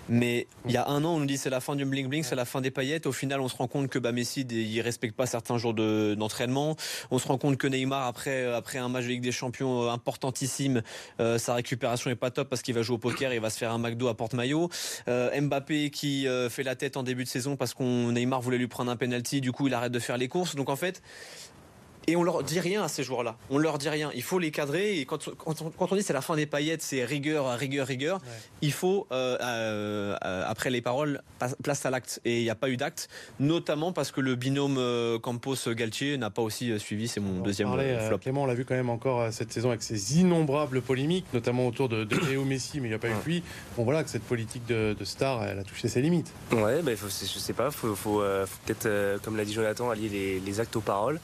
Mais 0.10 0.48
il 0.66 0.72
y 0.72 0.78
a 0.78 0.88
un 0.88 1.04
an, 1.04 1.16
on 1.16 1.20
nous 1.20 1.25
dit 1.25 1.38
c'est 1.38 1.50
la 1.50 1.60
fin 1.60 1.75
du 1.75 1.86
bling 1.86 2.08
bling, 2.08 2.24
c'est 2.24 2.36
la 2.36 2.46
fin 2.46 2.62
des 2.62 2.72
paillettes. 2.72 3.06
Au 3.06 3.12
final, 3.12 3.42
on 3.42 3.48
se 3.48 3.56
rend 3.56 3.68
compte 3.68 3.88
que 3.88 4.00
bah, 4.00 4.12
Messi, 4.12 4.42
il 4.42 4.82
respecte 4.82 5.16
pas 5.16 5.25
certains 5.25 5.58
jours 5.58 5.74
d'entraînement. 5.74 6.75
on 7.12 7.20
se 7.20 7.28
rend 7.28 7.38
compte 7.38 7.58
que 7.58 7.68
Neymar, 7.68 8.06
après, 8.08 8.46
après 8.54 8.78
un 8.78 8.90
match 8.90 9.04
de 9.04 9.10
Ligue 9.10 9.24
des 9.24 9.32
Champions 9.32 9.90
importantissime, 9.90 10.82
euh, 11.20 11.38
sa 11.38 11.56
récupération 11.56 12.10
est 12.12 12.16
pas 12.16 12.32
top 12.32 12.50
parce 12.50 12.62
qu'il 12.62 12.75
va 12.75 12.82
jouer 12.82 12.96
au 12.96 13.00
poker 13.00 13.32
et 13.32 13.36
il 13.36 13.42
va 13.42 13.50
se 13.50 13.58
faire 13.58 13.72
un 13.72 13.80
McDo 13.80 14.08
à 14.08 14.16
porte-maillot. 14.16 14.70
Euh, 15.08 15.42
Mbappé 15.42 15.90
qui 15.90 16.23
euh, 16.27 16.50
fait 16.50 16.63
la 16.63 16.75
tête 16.75 16.98
en 16.98 17.03
début 17.03 17.24
de 17.24 17.30
saison 17.30 17.56
parce 17.56 17.74
qu'on 17.74 18.12
Neymar 18.12 18.42
voulait 18.42 18.58
lui 18.58 18.68
prendre 18.68 18.92
un 18.92 18.96
penalty, 18.96 19.42
du 19.42 19.51
coup 19.51 19.68
il 19.68 19.74
arrête 19.74 19.92
de 19.92 20.00
faire 20.00 20.18
les 20.18 20.27
courses. 20.27 20.56
Donc 20.56 20.70
en 20.70 20.75
fait, 20.75 21.01
et 22.07 22.15
on 22.15 22.24
leur 22.24 22.43
dit 22.43 22.60
rien 22.60 22.83
à 22.83 22.88
ces 22.88 23.03
joueurs-là. 23.03 23.38
On 23.50 23.57
leur 23.57 23.77
dit 23.77 23.89
rien. 23.89 24.12
Il 24.13 24.24
faut 24.24 24.39
les 24.39 24.51
cadrer. 24.51 25.00
Et 25.00 25.05
quand, 25.05 25.29
quand, 25.36 25.91
on, 25.91 25.95
dit 25.95 26.03
c'est 26.03 26.13
la 26.13 26.22
fin 26.22 26.36
des 26.36 26.45
paillettes, 26.45 26.81
c'est 26.81 27.05
rigueur, 27.05 27.57
rigueur, 27.57 27.88
rigueur. 27.88 28.19
Il 28.62 28.74
faut 28.74 29.07
euh, 29.12 29.38
euh, 29.41 30.43
après 30.45 30.69
les 30.69 30.81
paroles, 30.81 31.22
place 31.63 31.86
à 31.86 31.89
l'acte. 31.89 32.19
Et 32.25 32.39
il 32.39 32.43
n'y 32.43 32.50
a 32.50 32.55
pas 32.55 32.69
eu 32.69 32.77
d'acte, 32.77 33.10
notamment 33.39 33.93
parce 33.93 34.12
que 34.12 34.22
le 34.22 34.36
binôme 34.36 34.77
euh, 34.77 35.17
Campos-Galtier 35.19 36.17
n'a 36.17 36.29
pas 36.29 36.41
aussi 36.41 36.77
suivi. 36.79 37.07
C'est 37.07 37.19
mon 37.19 37.41
deuxième 37.41 37.69
flop. 38.07 38.17
Clément, 38.17 38.43
on 38.43 38.45
l'a 38.45 38.53
vu 38.53 38.65
quand 38.65 38.75
même 38.75 38.89
encore 38.89 39.31
cette 39.31 39.51
saison 39.51 39.69
avec 39.69 39.83
ses 39.83 40.19
innombrables 40.19 40.81
polémiques, 40.81 41.25
notamment 41.33 41.67
autour 41.67 41.89
de, 41.89 42.03
de 42.03 42.15
Léo 42.29 42.43
Messi, 42.43 42.79
mais 42.79 42.88
il 42.88 42.91
n'y 42.91 42.95
a 42.95 43.00
pas 43.00 43.10
eu 43.10 43.15
que 43.24 43.29
lui. 43.29 43.43
Bon 43.77 43.83
voilà 43.83 44.03
que 44.03 44.10
cette 44.10 44.24
politique 44.24 44.65
de, 44.65 44.95
star, 45.03 45.43
elle 45.43 45.60
a 45.60 45.63
touché 45.63 45.88
ses 45.88 46.01
limites. 46.01 46.31
Ouais, 46.51 46.81
bah, 46.81 46.95
faut, 46.95 47.07
je 47.07 47.39
sais 47.39 47.53
pas. 47.53 47.72
Faut, 47.72 47.95
faut, 47.95 48.24
peut-être, 48.65 49.22
comme 49.24 49.38
l'a 49.38 49.45
dit 49.45 49.53
Jonathan, 49.53 49.89
allier 49.89 50.10
les, 50.10 50.39
les 50.39 50.60
actes 50.60 50.75
aux 50.75 50.81
paroles. 50.81 51.19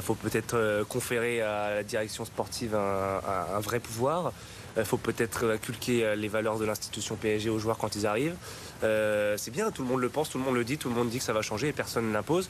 faut 0.00 0.17
peut-être 0.22 0.56
euh, 0.56 0.84
conférer 0.84 1.40
à 1.40 1.74
la 1.74 1.82
direction 1.82 2.24
sportive 2.24 2.74
un 2.74 3.60
vrai 3.60 3.80
pouvoir. 3.80 4.32
Il 4.78 4.84
faut 4.84 4.96
peut-être 4.96 5.50
inculquer 5.50 6.04
euh, 6.04 6.14
les 6.14 6.28
valeurs 6.28 6.58
de 6.58 6.64
l'institution 6.64 7.16
PSG 7.16 7.50
aux 7.50 7.58
joueurs 7.58 7.78
quand 7.78 7.96
ils 7.96 8.06
arrivent. 8.06 8.36
Euh, 8.82 9.36
c'est 9.36 9.50
bien, 9.50 9.70
tout 9.70 9.82
le 9.82 9.88
monde 9.88 10.00
le 10.00 10.08
pense, 10.08 10.30
tout 10.30 10.38
le 10.38 10.44
monde 10.44 10.54
le 10.54 10.64
dit, 10.64 10.78
tout 10.78 10.88
le 10.88 10.94
monde 10.94 11.08
dit 11.08 11.18
que 11.18 11.24
ça 11.24 11.32
va 11.32 11.42
changer 11.42 11.68
et 11.68 11.72
personne 11.72 12.08
ne 12.08 12.12
l'impose. 12.12 12.48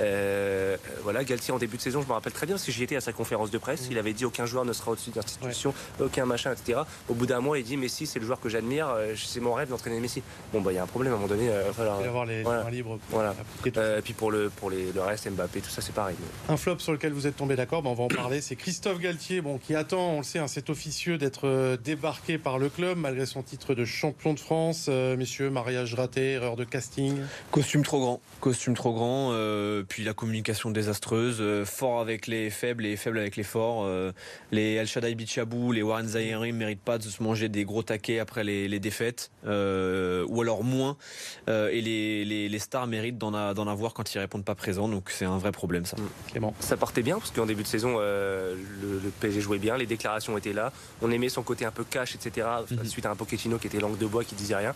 Euh, 0.00 0.76
voilà, 1.02 1.24
Galtier 1.24 1.52
en 1.52 1.58
début 1.58 1.76
de 1.76 1.82
saison, 1.82 2.02
je 2.02 2.08
me 2.08 2.12
rappelle 2.12 2.32
très 2.32 2.46
bien 2.46 2.54
parce 2.54 2.64
que 2.64 2.72
j'y 2.72 2.82
étais 2.82 2.96
à 2.96 3.00
sa 3.00 3.12
conférence 3.12 3.50
de 3.50 3.58
presse. 3.58 3.86
Il 3.90 3.98
avait 3.98 4.12
dit 4.12 4.24
aucun 4.24 4.46
joueur 4.46 4.64
ne 4.64 4.72
sera 4.72 4.92
au-dessus 4.92 5.10
de 5.10 5.16
l'institution, 5.16 5.74
aucun 6.00 6.26
machin, 6.26 6.52
etc. 6.52 6.80
Au 7.08 7.14
bout 7.14 7.26
d'un 7.26 7.40
mois, 7.40 7.58
il 7.58 7.64
dit 7.64 7.76
Messi, 7.76 8.06
c'est 8.06 8.18
le 8.18 8.26
joueur 8.26 8.40
que 8.40 8.48
j'admire, 8.48 8.88
c'est 9.16 9.40
mon 9.40 9.54
rêve 9.54 9.68
d'entraîner 9.68 10.00
Messi. 10.00 10.22
Bon, 10.52 10.60
bah, 10.60 10.72
il 10.72 10.76
y 10.76 10.78
a 10.78 10.82
un 10.82 10.86
problème 10.86 11.12
à 11.12 11.16
un 11.16 11.18
moment 11.18 11.28
donné. 11.28 11.44
il 11.44 11.84
va 11.84 11.94
avoir 12.06 12.24
les 12.24 12.42
voilà. 12.42 12.70
libres. 12.70 12.98
Voilà. 13.10 13.34
et 13.64 14.02
puis 14.02 14.14
pour, 14.14 14.30
le, 14.30 14.48
pour 14.50 14.70
les, 14.70 14.92
le 14.92 15.00
reste, 15.00 15.28
Mbappé, 15.30 15.60
tout 15.60 15.70
ça, 15.70 15.82
c'est 15.82 15.94
pareil. 15.94 16.16
Un 16.48 16.56
flop 16.56 16.78
sur 16.78 16.92
lequel 16.92 17.12
vous 17.12 17.26
êtes 17.26 17.36
tombé 17.36 17.56
d'accord, 17.56 17.82
bah, 17.82 17.90
on 17.90 17.94
va 17.94 18.04
en 18.04 18.08
parler. 18.08 18.40
C'est 18.40 18.56
Christophe 18.56 18.98
Galtier, 18.98 19.40
bon, 19.40 19.58
qui 19.58 19.74
attend, 19.74 20.14
on 20.14 20.18
le 20.18 20.24
sait, 20.24 20.38
hein, 20.38 20.48
c'est 20.48 20.70
officieux 20.70 21.18
d'être 21.18 21.76
débattu 21.84 22.06
marqué 22.06 22.38
par 22.38 22.60
le 22.60 22.68
club 22.68 22.98
malgré 22.98 23.26
son 23.26 23.42
titre 23.42 23.74
de 23.74 23.84
champion 23.84 24.32
de 24.32 24.38
France. 24.38 24.86
Euh, 24.88 25.16
messieurs, 25.16 25.50
mariage 25.66 25.94
raté, 25.94 26.34
erreur 26.34 26.54
de 26.54 26.62
casting 26.62 27.16
Costume 27.50 27.82
trop 27.82 27.98
grand. 27.98 28.20
Costume 28.40 28.74
trop 28.74 28.92
grand. 28.92 29.32
Euh, 29.32 29.82
puis 29.82 30.04
la 30.04 30.14
communication 30.14 30.70
désastreuse. 30.70 31.38
Euh, 31.40 31.64
fort 31.64 32.00
avec 32.00 32.28
les 32.28 32.50
faibles 32.50 32.86
et 32.86 32.96
faible 32.96 33.18
avec 33.18 33.34
les 33.34 33.42
forts. 33.42 33.84
les 34.52 34.74
El 34.74 34.86
Shaddai 34.86 35.16
Bichabou, 35.16 35.72
les 35.72 35.82
Warren 35.82 36.06
Zahiri 36.06 36.52
ne 36.52 36.56
méritent 36.56 36.84
pas 36.84 36.98
de 36.98 37.02
se 37.02 37.20
manger 37.20 37.48
des 37.48 37.64
gros 37.64 37.82
taquets 37.82 38.20
après 38.20 38.44
les, 38.44 38.78
défaites. 38.78 39.32
ou 39.44 40.40
alors 40.40 40.62
moins. 40.62 40.96
et 41.48 41.80
les, 41.80 42.58
stars 42.60 42.86
méritent 42.86 43.18
d'en 43.18 43.34
avoir 43.66 43.92
quand 43.92 44.14
ils 44.14 44.18
répondent 44.20 44.44
pas 44.44 44.54
présents. 44.54 44.88
Donc 44.88 45.10
c'est 45.10 45.24
un 45.24 45.38
vrai 45.38 45.50
problème 45.50 45.84
ça. 45.84 45.96
Clément. 46.30 46.54
Ça 46.60 46.76
partait 46.76 47.02
bien 47.02 47.18
parce 47.18 47.32
qu'en 47.32 47.46
début 47.46 47.64
de 47.64 47.68
saison, 47.68 47.98
le, 47.98 49.05
le 49.06 49.10
PSG 49.10 49.40
jouait 49.40 49.58
bien. 49.58 49.76
Les 49.76 49.86
déclarations 49.86 50.36
étaient 50.36 50.52
là. 50.52 50.72
On 51.02 51.10
aimait 51.10 51.28
son 51.28 51.42
côté 51.42 51.64
un 51.64 51.70
peu 51.70 51.84
cash, 51.84 52.14
etc. 52.14 52.46
Mhm. 52.70 52.84
Suite 52.84 53.06
à 53.06 53.10
un 53.10 53.16
Pochettino 53.16 53.58
qui 53.58 53.66
était 53.68 53.80
langue 53.80 53.98
de 53.98 54.06
bois, 54.06 54.24
qui 54.24 54.34
disait 54.34 54.56
rien. 54.56 54.74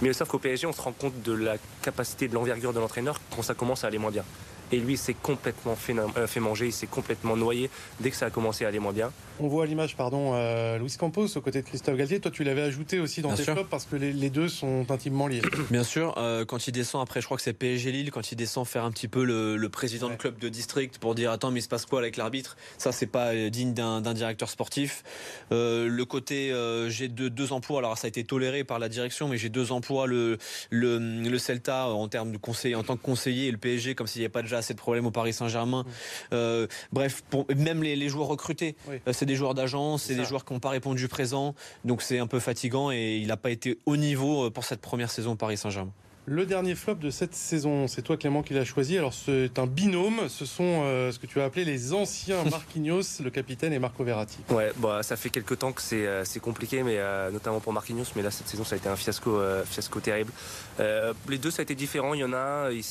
Mais 0.00 0.12
sauf 0.12 0.28
qu'au 0.28 0.38
PSG, 0.38 0.66
on 0.66 0.72
se 0.72 0.80
rend 0.80 0.92
compte 0.92 1.22
de 1.22 1.32
la 1.32 1.56
capacité, 1.82 2.28
de 2.28 2.34
l'envergure 2.34 2.72
de 2.72 2.80
l'entraîneur 2.80 3.20
quand 3.34 3.42
ça 3.42 3.54
commence 3.54 3.84
à 3.84 3.88
aller 3.88 3.98
moins 3.98 4.10
bien. 4.10 4.24
Et 4.72 4.78
lui, 4.78 4.96
s'est 4.96 5.14
complètement 5.14 5.74
fait, 5.74 5.94
euh, 5.98 6.26
fait, 6.26 6.40
manger, 6.40 6.66
il 6.66 6.72
s'est 6.72 6.86
complètement 6.86 7.36
noyé 7.36 7.70
dès 8.00 8.10
que 8.10 8.16
ça 8.16 8.26
a 8.26 8.30
commencé 8.30 8.64
à 8.64 8.68
aller 8.68 8.78
moins 8.78 8.92
bien. 8.92 9.10
On 9.40 9.48
voit 9.48 9.64
à 9.64 9.66
l'image, 9.66 9.96
pardon, 9.96 10.32
euh, 10.34 10.78
Luis 10.78 10.94
Campos 10.98 11.26
aux 11.36 11.40
côtés 11.40 11.62
de 11.62 11.66
Christophe 11.66 11.96
Galtier. 11.96 12.20
Toi, 12.20 12.30
tu 12.30 12.44
l'avais 12.44 12.62
ajouté 12.62 13.00
aussi 13.00 13.22
dans 13.22 13.34
tes 13.34 13.42
flops 13.42 13.70
parce 13.70 13.86
que 13.86 13.96
les, 13.96 14.30
deux 14.30 14.48
sont 14.48 14.86
intimement 14.90 15.26
liés. 15.26 15.42
Bien 15.70 15.82
sûr, 15.82 16.14
euh, 16.18 16.44
quand 16.44 16.66
il 16.66 16.72
descend, 16.72 17.02
après, 17.02 17.20
je 17.20 17.26
crois 17.26 17.36
que 17.36 17.42
c'est 17.42 17.52
PSG 17.52 17.90
Lille, 17.90 18.10
quand 18.10 18.30
il 18.32 18.36
descend 18.36 18.66
faire 18.66 18.84
un 18.84 18.90
petit 18.90 19.08
peu 19.08 19.24
le, 19.24 19.68
président 19.70 20.10
de 20.10 20.16
club 20.16 20.38
de 20.38 20.48
district 20.48 20.98
pour 20.98 21.14
dire 21.14 21.30
Attends, 21.30 21.50
mais 21.50 21.60
il 21.60 21.62
se 21.62 21.68
passe 21.68 21.86
quoi 21.86 22.00
avec 22.00 22.16
l'arbitre? 22.16 22.56
Ça, 22.76 22.92
c'est 22.92 23.06
pas 23.06 23.34
digne 23.50 23.72
d'un 23.72 24.00
directeur 24.14 24.50
sportif. 24.50 25.02
le 25.50 26.02
côté, 26.04 26.54
j'ai 26.88 27.08
deux, 27.08 27.30
deux, 27.30 27.52
emplois, 27.52 27.78
alors 27.78 27.98
ça 27.98 28.06
a 28.06 28.08
été 28.08 28.24
toléré 28.24 28.62
par 28.64 28.78
la 28.78 28.88
direction, 28.88 29.28
mais 29.28 29.38
j'ai 29.38 29.48
deux 29.48 29.72
emplois 29.72 30.06
le, 30.06 30.38
le, 30.70 30.98
le 30.98 31.38
Celta 31.38 31.88
en 31.88 32.08
termes 32.08 32.32
de 32.32 32.36
conseiller, 32.36 32.74
en 32.74 32.82
tant 32.82 32.96
que 32.96 33.02
conseiller 33.02 33.48
et 33.48 33.50
le 33.52 33.58
PSG, 33.58 33.94
comme 33.94 34.06
s'il 34.06 34.20
n'y 34.20 34.26
avait 34.26 34.32
pas 34.32 34.42
déjà 34.42 34.59
assez 34.60 34.74
de 34.74 34.78
problèmes 34.78 35.06
au 35.06 35.10
Paris 35.10 35.32
Saint-Germain. 35.32 35.84
Euh, 36.32 36.66
bref, 36.92 37.22
pour, 37.28 37.46
même 37.54 37.82
les, 37.82 38.08
joueurs 38.08 38.28
recrutés, 38.28 38.76
euh, 38.88 39.12
c'est 39.12 39.26
des 39.26 39.34
joueurs 39.34 39.54
d'agence, 39.54 40.04
c'est 40.04 40.14
des 40.14 40.24
joueurs 40.24 40.44
qui 40.44 40.52
n'ont 40.52 40.60
pas 40.60 40.70
répondu 40.70 41.08
présent, 41.08 41.54
donc 41.84 42.02
c'est 42.02 42.18
un 42.18 42.26
peu 42.26 42.38
fatigant 42.38 42.90
et 42.90 43.16
il 43.16 43.26
n'a 43.26 43.36
pas 43.36 43.50
été 43.50 43.78
au 43.86 43.96
niveau 43.96 44.46
euh, 44.46 44.50
pour 44.50 44.64
cette 44.64 44.80
première 44.80 45.10
saison 45.10 45.32
au 45.32 45.36
Paris 45.36 45.56
Saint-Germain. 45.56 45.92
Le 46.26 46.46
dernier 46.46 46.74
flop 46.74 46.96
de 46.96 47.10
cette 47.10 47.34
saison, 47.34 47.88
c'est 47.88 48.02
toi 48.02 48.16
Clément 48.16 48.42
qui 48.42 48.54
l'as 48.54 48.64
choisi. 48.64 48.96
Alors 48.96 49.14
c'est 49.14 49.58
un 49.58 49.66
binôme, 49.66 50.28
ce 50.28 50.44
sont 50.44 50.82
ce 51.10 51.18
que 51.18 51.26
tu 51.26 51.40
as 51.40 51.44
appelé 51.44 51.64
les 51.64 51.92
anciens 51.92 52.44
Marquinhos, 52.50 53.22
le 53.22 53.30
capitaine 53.30 53.72
et 53.72 53.78
Marco 53.78 54.04
Verratti. 54.04 54.38
Ouais, 54.50 54.70
bah, 54.76 55.02
ça 55.02 55.16
fait 55.16 55.30
quelques 55.30 55.58
temps 55.58 55.72
que 55.72 55.82
c'est 55.82 56.40
compliqué, 56.40 56.82
mais 56.82 56.98
notamment 57.32 57.60
pour 57.60 57.72
Marquinhos, 57.72 58.04
mais 58.16 58.22
là 58.22 58.30
cette 58.30 58.48
saison 58.48 58.64
ça 58.64 58.76
a 58.76 58.78
été 58.78 58.88
un 58.88 58.96
fiasco, 58.96 59.40
fiasco 59.64 60.00
terrible. 60.00 60.32
les 60.78 61.38
deux 61.38 61.50
ça 61.50 61.60
a 61.60 61.64
été 61.64 61.74
différent, 61.74 62.14
il 62.14 62.20
y 62.20 62.24
en 62.24 62.32
a 62.32 62.38
un, 62.38 62.70
il, 62.70 62.84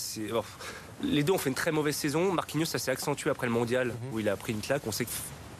les 1.04 1.24
deux 1.24 1.34
ont 1.34 1.38
fait 1.38 1.50
une 1.50 1.56
très 1.56 1.72
mauvaise 1.72 1.96
saison. 1.96 2.32
Marquinhos, 2.34 2.66
ça 2.66 2.80
s'est 2.80 2.92
accentué 2.92 3.30
après 3.30 3.48
le 3.48 3.54
mondial 3.54 3.88
mhm. 3.88 3.94
où 4.14 4.20
il 4.20 4.30
a 4.30 4.36
pris 4.36 4.54
une 4.54 4.62
claque. 4.62 4.82
On 4.86 4.92
sait 4.92 5.06
que 5.06 5.12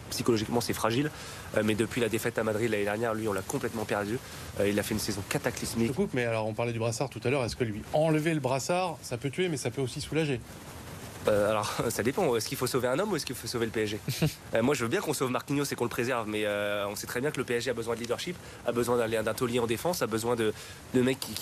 psychologiquement 0.10 0.62
c'est 0.62 0.74
fragile, 0.74 1.12
euh, 1.58 1.64
mais 1.64 1.76
depuis 1.76 2.02
la 2.02 2.10
défaite 2.10 2.38
à 2.38 2.44
Madrid 2.44 2.70
l'année 2.70 2.84
dernière, 2.84 3.14
lui 3.14 3.28
on 3.28 3.34
l'a 3.34 3.42
complètement 3.42 3.86
perdu. 3.86 4.18
Euh, 4.60 4.70
il 4.70 4.80
a 4.80 4.84
fait 4.84 4.94
une 4.94 5.00
saison 5.00 5.22
cataclysmique. 5.30 5.92
mais 6.14 6.26
alors 6.26 6.48
on 6.48 6.54
parlait 6.54 6.74
du 6.74 6.80
brassard 6.80 7.10
tout 7.10 7.22
à 7.24 7.30
l'heure. 7.30 7.44
Est-ce 7.44 7.56
que 7.56 7.64
lui 7.64 7.82
enlever 7.94 8.34
le 8.34 8.40
brassard, 8.40 8.98
ça 9.02 9.18
peut 9.18 9.30
tuer, 9.30 9.50
mais 9.50 9.58
ça 9.58 9.72
peut 9.72 9.82
aussi 9.82 10.02
soulager? 10.02 10.40
Euh, 11.28 11.50
alors, 11.50 11.72
ça 11.90 12.04
dépend. 12.04 12.36
Est-ce 12.36 12.48
qu'il 12.48 12.58
faut 12.58 12.68
sauver 12.68 12.88
un 12.88 12.98
homme 13.00 13.12
ou 13.12 13.16
est-ce 13.16 13.26
qu'il 13.26 13.36
faut 13.36 13.48
sauver 13.48 13.66
le 13.66 13.72
PSG 13.72 14.00
euh, 14.54 14.62
Moi, 14.62 14.76
je 14.76 14.84
veux 14.84 14.90
bien 14.90 15.02
qu'on 15.02 15.14
sauve 15.14 15.32
Marquinhos 15.32 15.66
et 15.66 15.76
qu'on 15.76 15.84
le 15.84 15.90
préserve, 15.90 16.28
mais 16.28 16.44
euh, 16.46 16.86
on 16.88 16.96
sait 16.96 17.08
très 17.08 17.22
bien 17.22 17.32
que 17.32 17.38
le 17.38 17.44
PSG 17.44 17.72
a 17.72 17.74
besoin 17.74 17.96
de 17.96 18.00
leadership, 18.00 18.36
a 18.66 18.72
besoin 18.72 19.08
d'un 19.08 19.34
taulier 19.34 19.60
en 19.60 19.68
défense, 19.68 20.02
a 20.02 20.08
besoin 20.08 20.36
de, 20.36 20.54
mecs 20.94 21.20
qui, 21.20 21.34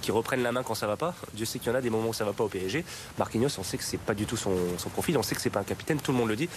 qui, 0.00 0.10
reprennent 0.10 0.42
la 0.42 0.52
main 0.52 0.62
quand 0.62 0.74
ça 0.74 0.86
va 0.86 0.96
pas. 0.96 1.14
Dieu 1.34 1.46
sait 1.46 1.58
qu'il 1.58 1.70
y 1.70 1.74
en 1.74 1.78
a 1.78 1.80
des 1.80 1.90
moments 1.90 2.08
où 2.08 2.14
ça 2.14 2.24
va 2.24 2.32
pas 2.32 2.44
au 2.44 2.48
PSG. 2.48 2.84
Marquinhos, 3.18 3.58
on 3.58 3.64
sait 3.64 3.78
que 3.78 3.84
c'est 3.84 4.00
pas 4.00 4.14
du 4.14 4.26
tout 4.26 4.36
son, 4.36 4.52
profil, 4.92 5.16
on 5.18 5.22
sait 5.22 5.34
que 5.34 5.40
c'est 5.40 5.50
pas 5.50 5.60
un 5.60 5.64
capitaine, 5.64 6.00
tout 6.00 6.12
le 6.12 6.18
monde 6.18 6.28
le 6.28 6.36
dit. 6.36 6.48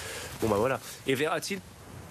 Bon, 0.41 0.49
bah 0.49 0.57
voilà. 0.57 0.79
Et 1.07 1.15
Verratti, 1.15 1.59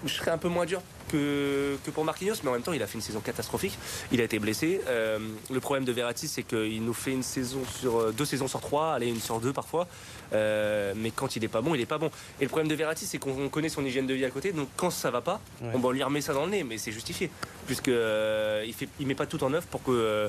je 0.05 0.13
serais 0.13 0.31
un 0.31 0.39
peu 0.39 0.49
moins 0.49 0.67
dur 0.67 0.81
que, 1.09 1.77
pour 1.95 2.05
Marquinhos, 2.05 2.35
mais 2.43 2.51
en 2.51 2.53
même 2.53 2.63
temps, 2.63 2.73
il 2.73 2.83
a 2.83 2.87
fait 2.87 2.97
une 2.97 3.03
saison 3.03 3.21
catastrophique. 3.21 3.79
Il 4.13 4.21
a 4.21 4.25
été 4.25 4.39
blessé. 4.39 4.81
Euh, 4.87 5.19
le 5.51 5.61
problème 5.61 5.85
de 5.85 5.93
Verratti, 5.93 6.29
c'est 6.29 6.43
qu'il 6.43 6.85
nous 6.85 6.93
fait 6.93 7.13
une 7.13 7.23
saison 7.23 7.61
sur 7.81 7.99
euh, 7.99 8.13
deux 8.13 8.25
saisons 8.25 8.49
sur 8.49 8.61
trois, 8.61 8.93
allez, 8.93 9.09
une 9.09 9.21
sur 9.21 9.41
deux 9.41 9.53
parfois. 9.53 9.89
Euh, 10.33 10.93
mais 10.97 11.11
quand 11.11 11.37
il 11.37 11.45
est 11.45 11.49
pas 11.49 11.63
bon, 11.63 11.75
il 11.75 11.81
est 11.81 11.87
pas 11.87 11.99
bon. 11.99 12.11
Et 12.41 12.45
le 12.45 12.49
problème 12.49 12.69
de 12.69 12.75
Verratti, 12.75 13.07
c'est 13.07 13.19
qu'on 13.19 13.49
connaît 13.49 13.69
son 13.71 13.85
hygiène 13.85 14.07
de 14.07 14.15
vie 14.15 14.25
à 14.25 14.31
côté. 14.31 14.53
Donc 14.53 14.69
quand 14.77 14.91
ça 14.91 15.11
va 15.11 15.21
pas, 15.21 15.41
on 15.63 15.91
lui 15.91 16.03
remet 16.03 16.21
ça 16.21 16.35
dans 16.35 16.45
le 16.45 16.51
nez, 16.51 16.65
mais 16.65 16.77
c'est 16.77 16.93
justifié, 16.93 17.31
puisque 17.67 17.89
il 17.89 18.75
fait, 18.75 18.89
il 19.01 19.07
met 19.07 19.15
pas 19.15 19.27
tout 19.27 19.43
en 19.43 19.53
œuvre 19.55 19.67
pour 19.67 19.83
que 19.83 20.29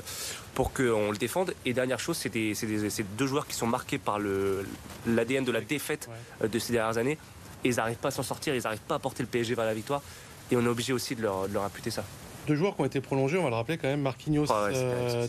pour 0.54 0.72
qu'on 0.72 1.10
le 1.10 1.18
défende. 1.18 1.54
Et 1.66 1.74
dernière 1.74 2.00
chose, 2.00 2.16
c'est 2.16 3.16
deux 3.16 3.26
joueurs 3.26 3.46
qui 3.46 3.54
sont 3.54 3.66
marqués 3.66 3.98
par 3.98 4.18
l'ADN 4.18 5.44
de 5.44 5.52
la 5.52 5.60
défaite 5.60 6.08
de 6.42 6.58
ces 6.58 6.72
dernières 6.72 6.96
années 6.96 7.18
ils 7.64 7.76
n'arrivent 7.76 7.96
pas 7.96 8.08
à 8.08 8.12
s'en 8.12 8.22
sortir, 8.22 8.54
ils 8.54 8.62
n'arrivent 8.62 8.80
pas 8.80 8.96
à 8.96 8.98
porter 8.98 9.22
le 9.22 9.28
PSG 9.28 9.54
vers 9.54 9.66
la 9.66 9.74
victoire. 9.74 10.02
Et 10.50 10.56
on 10.56 10.64
est 10.64 10.68
obligé 10.68 10.92
aussi 10.92 11.14
de 11.14 11.22
leur, 11.22 11.48
de 11.48 11.54
leur 11.54 11.64
imputer 11.64 11.90
ça. 11.90 12.04
Deux 12.46 12.54
joueurs 12.54 12.74
qui 12.74 12.82
ont 12.82 12.86
été 12.86 13.00
prolongés, 13.00 13.38
on 13.38 13.44
va 13.44 13.50
le 13.50 13.54
rappeler 13.54 13.76
quand 13.76 13.88
même, 13.88 14.00
Marquinhos 14.00 14.46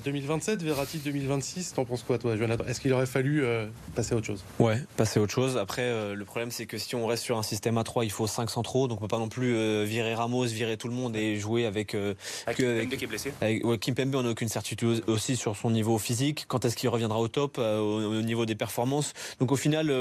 2027, 0.03 0.61
euh, 0.61 0.65
Verratti 0.65 0.97
2026. 0.99 1.73
T'en 1.73 1.85
penses 1.85 2.03
quoi 2.03 2.17
toi, 2.17 2.37
Jonathan? 2.37 2.63
Est-ce 2.65 2.79
qu'il 2.79 2.93
aurait 2.93 3.05
fallu 3.05 3.43
euh, 3.43 3.67
passer 3.95 4.13
à 4.13 4.17
autre 4.17 4.27
chose? 4.27 4.43
Ouais, 4.59 4.81
passer 4.97 5.19
à 5.19 5.23
autre 5.23 5.33
chose. 5.33 5.57
Après, 5.57 5.83
euh, 5.83 6.15
le 6.15 6.25
problème 6.25 6.51
c'est 6.51 6.65
que 6.65 6.77
si 6.77 6.95
on 6.95 7.05
reste 7.05 7.23
sur 7.23 7.37
un 7.37 7.43
système 7.43 7.77
à 7.77 7.83
3, 7.83 8.05
il 8.05 8.11
faut 8.11 8.27
5 8.27 8.49
centraux, 8.49 8.87
donc 8.87 8.99
on 8.99 9.01
peut 9.01 9.07
pas 9.07 9.19
non 9.19 9.29
plus 9.29 9.53
virer 9.85 10.15
Ramos, 10.15 10.45
virer 10.45 10.77
tout 10.77 10.87
le 10.87 10.93
monde 10.93 11.15
et 11.15 11.37
jouer 11.37 11.65
avec. 11.65 11.95
avec 11.95 12.57
Kimpembe 12.57 12.95
qui 12.95 13.03
est 13.03 13.07
blessé. 13.07 13.33
Avec, 13.41 13.65
ouais, 13.65 13.77
Kimpembe, 13.77 14.15
on 14.15 14.23
n'a 14.23 14.29
aucune 14.29 14.49
certitude 14.49 15.03
aussi 15.07 15.35
sur 15.35 15.55
son 15.55 15.69
niveau 15.69 15.97
physique. 15.97 16.45
Quand 16.47 16.63
est-ce 16.65 16.75
qu'il 16.75 16.89
reviendra 16.89 17.19
au 17.19 17.27
top, 17.27 17.57
au, 17.57 17.61
au, 17.61 18.21
niveau 18.21 18.45
des 18.45 18.55
performances? 18.55 19.13
Donc 19.39 19.51
au 19.51 19.57
final 19.57 19.91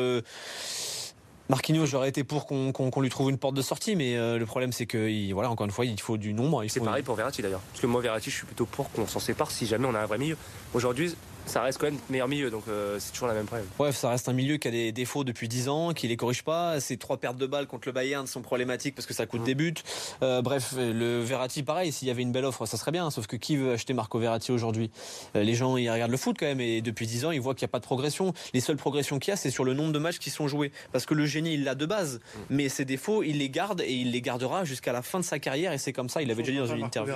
Marquinhos, 1.50 1.86
j'aurais 1.86 2.08
été 2.08 2.22
pour 2.22 2.46
qu'on 2.46 3.00
lui 3.00 3.08
trouve 3.10 3.28
une 3.28 3.36
porte 3.36 3.56
de 3.56 3.62
sortie, 3.62 3.96
mais 3.96 4.16
euh, 4.16 4.38
le 4.38 4.46
problème 4.46 4.72
c'est 4.72 4.86
que 4.86 5.32
voilà, 5.32 5.50
encore 5.50 5.66
une 5.66 5.72
fois, 5.72 5.84
il 5.84 6.00
faut 6.00 6.16
du 6.16 6.32
nombre. 6.32 6.64
C'est 6.68 6.78
pareil 6.78 7.02
pour 7.02 7.16
Verratti 7.16 7.42
d'ailleurs. 7.42 7.60
Parce 7.72 7.80
que 7.80 7.88
moi, 7.88 8.00
Verratti, 8.00 8.30
je 8.30 8.36
suis 8.36 8.46
plutôt 8.46 8.66
pour 8.66 8.90
qu'on 8.92 9.06
s'en 9.08 9.18
sépare 9.18 9.50
si 9.50 9.66
jamais 9.66 9.86
on 9.86 9.94
a 9.94 9.98
un 9.98 10.06
vrai 10.06 10.18
milieu. 10.18 10.36
Aujourd'hui, 10.74 11.16
ça 11.50 11.62
reste 11.62 11.78
quand 11.78 11.86
même 11.86 11.98
meilleur 12.08 12.28
milieu, 12.28 12.48
donc 12.48 12.62
euh, 12.68 12.98
c'est 13.00 13.10
toujours 13.12 13.26
la 13.26 13.34
même 13.34 13.46
problème. 13.46 13.66
Ouais, 13.78 13.90
ça 13.90 14.10
reste 14.10 14.28
un 14.28 14.32
milieu 14.32 14.56
qui 14.56 14.68
a 14.68 14.70
des 14.70 14.92
défauts 14.92 15.24
depuis 15.24 15.48
10 15.48 15.68
ans, 15.68 15.92
qui 15.92 16.06
les 16.06 16.16
corrige 16.16 16.44
pas. 16.44 16.78
Ces 16.78 16.96
trois 16.96 17.16
pertes 17.16 17.36
de 17.36 17.46
balles 17.46 17.66
contre 17.66 17.88
le 17.88 17.92
Bayern 17.92 18.26
sont 18.28 18.40
problématiques 18.40 18.94
parce 18.94 19.06
que 19.06 19.14
ça 19.14 19.26
coûte 19.26 19.40
mm. 19.40 19.44
des 19.44 19.54
buts. 19.56 19.74
Euh, 20.22 20.42
bref, 20.42 20.74
le 20.76 21.20
Verratti, 21.22 21.64
pareil, 21.64 21.90
s'il 21.90 22.06
y 22.06 22.10
avait 22.10 22.22
une 22.22 22.30
belle 22.30 22.44
offre, 22.44 22.66
ça 22.66 22.76
serait 22.76 22.92
bien. 22.92 23.10
Sauf 23.10 23.26
que 23.26 23.34
qui 23.34 23.56
veut 23.56 23.72
acheter 23.72 23.94
Marco 23.94 24.18
Verratti 24.18 24.52
aujourd'hui? 24.52 24.92
Euh, 25.34 25.42
Les 25.42 25.54
gens, 25.54 25.76
ils 25.76 25.90
regardent 25.90 26.12
le 26.12 26.16
foot 26.16 26.36
quand 26.38 26.46
même, 26.46 26.60
et 26.60 26.82
depuis 26.82 27.08
10 27.08 27.24
ans, 27.24 27.30
ils 27.32 27.40
voient 27.40 27.54
qu'il 27.54 27.64
n'y 27.66 27.70
a 27.70 27.72
pas 27.72 27.80
de 27.80 27.84
progression. 27.84 28.32
Les 28.54 28.60
seules 28.60 28.76
progressions 28.76 29.18
qu'il 29.18 29.32
y 29.32 29.34
a, 29.34 29.36
c'est 29.36 29.50
sur 29.50 29.64
le 29.64 29.74
nombre 29.74 29.92
de 29.92 29.98
matchs 29.98 30.20
qui 30.20 30.30
sont 30.30 30.46
joués. 30.46 30.70
Parce 30.92 31.04
que 31.04 31.14
le 31.14 31.26
génie, 31.26 31.54
il 31.54 31.64
l'a 31.64 31.74
de 31.74 31.86
base, 31.86 32.20
mm. 32.20 32.38
mais 32.50 32.68
ses 32.68 32.84
défauts, 32.84 33.24
il 33.24 33.38
les 33.38 33.50
garde 33.50 33.80
et 33.80 33.92
il 33.92 34.12
les 34.12 34.22
gardera 34.22 34.64
jusqu'à 34.64 34.92
la 34.92 35.02
fin 35.02 35.18
de 35.18 35.24
sa 35.24 35.40
carrière. 35.40 35.72
Et 35.72 35.78
c'est 35.78 35.92
comme 35.92 36.08
ça, 36.08 36.22
il 36.22 36.28
l'avait 36.28 36.44
déjà 36.44 36.62
dit 36.62 36.68
dans 36.68 36.76
une 36.76 36.84
interview. 36.84 37.14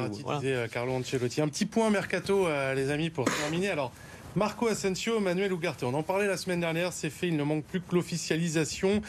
Carlo 0.73 0.93
Ancelotti. 0.93 1.41
Un 1.41 1.49
petit 1.49 1.67
point 1.67 1.89
mercato, 1.91 2.49
les 2.75 2.91
amis, 2.91 3.11
pour 3.11 3.27
terminer. 3.27 3.71
Alors. 3.71 3.93
Marco 4.37 4.67
Asensio, 4.67 5.21
Manuel 5.21 5.53
Ugarte. 5.53 5.85
On 5.85 5.95
en 5.95 6.03
parlait 6.03 6.27
la 6.27 6.37
semaine 6.37 6.59
dernière, 6.59 6.93
c'est 6.93 7.11
fait, 7.11 7.29
il 7.29 7.37
ne 7.37 7.45
manque 7.45 7.65
plus 7.65 7.81
que 7.81 7.95
l'officialisation. 7.95 9.01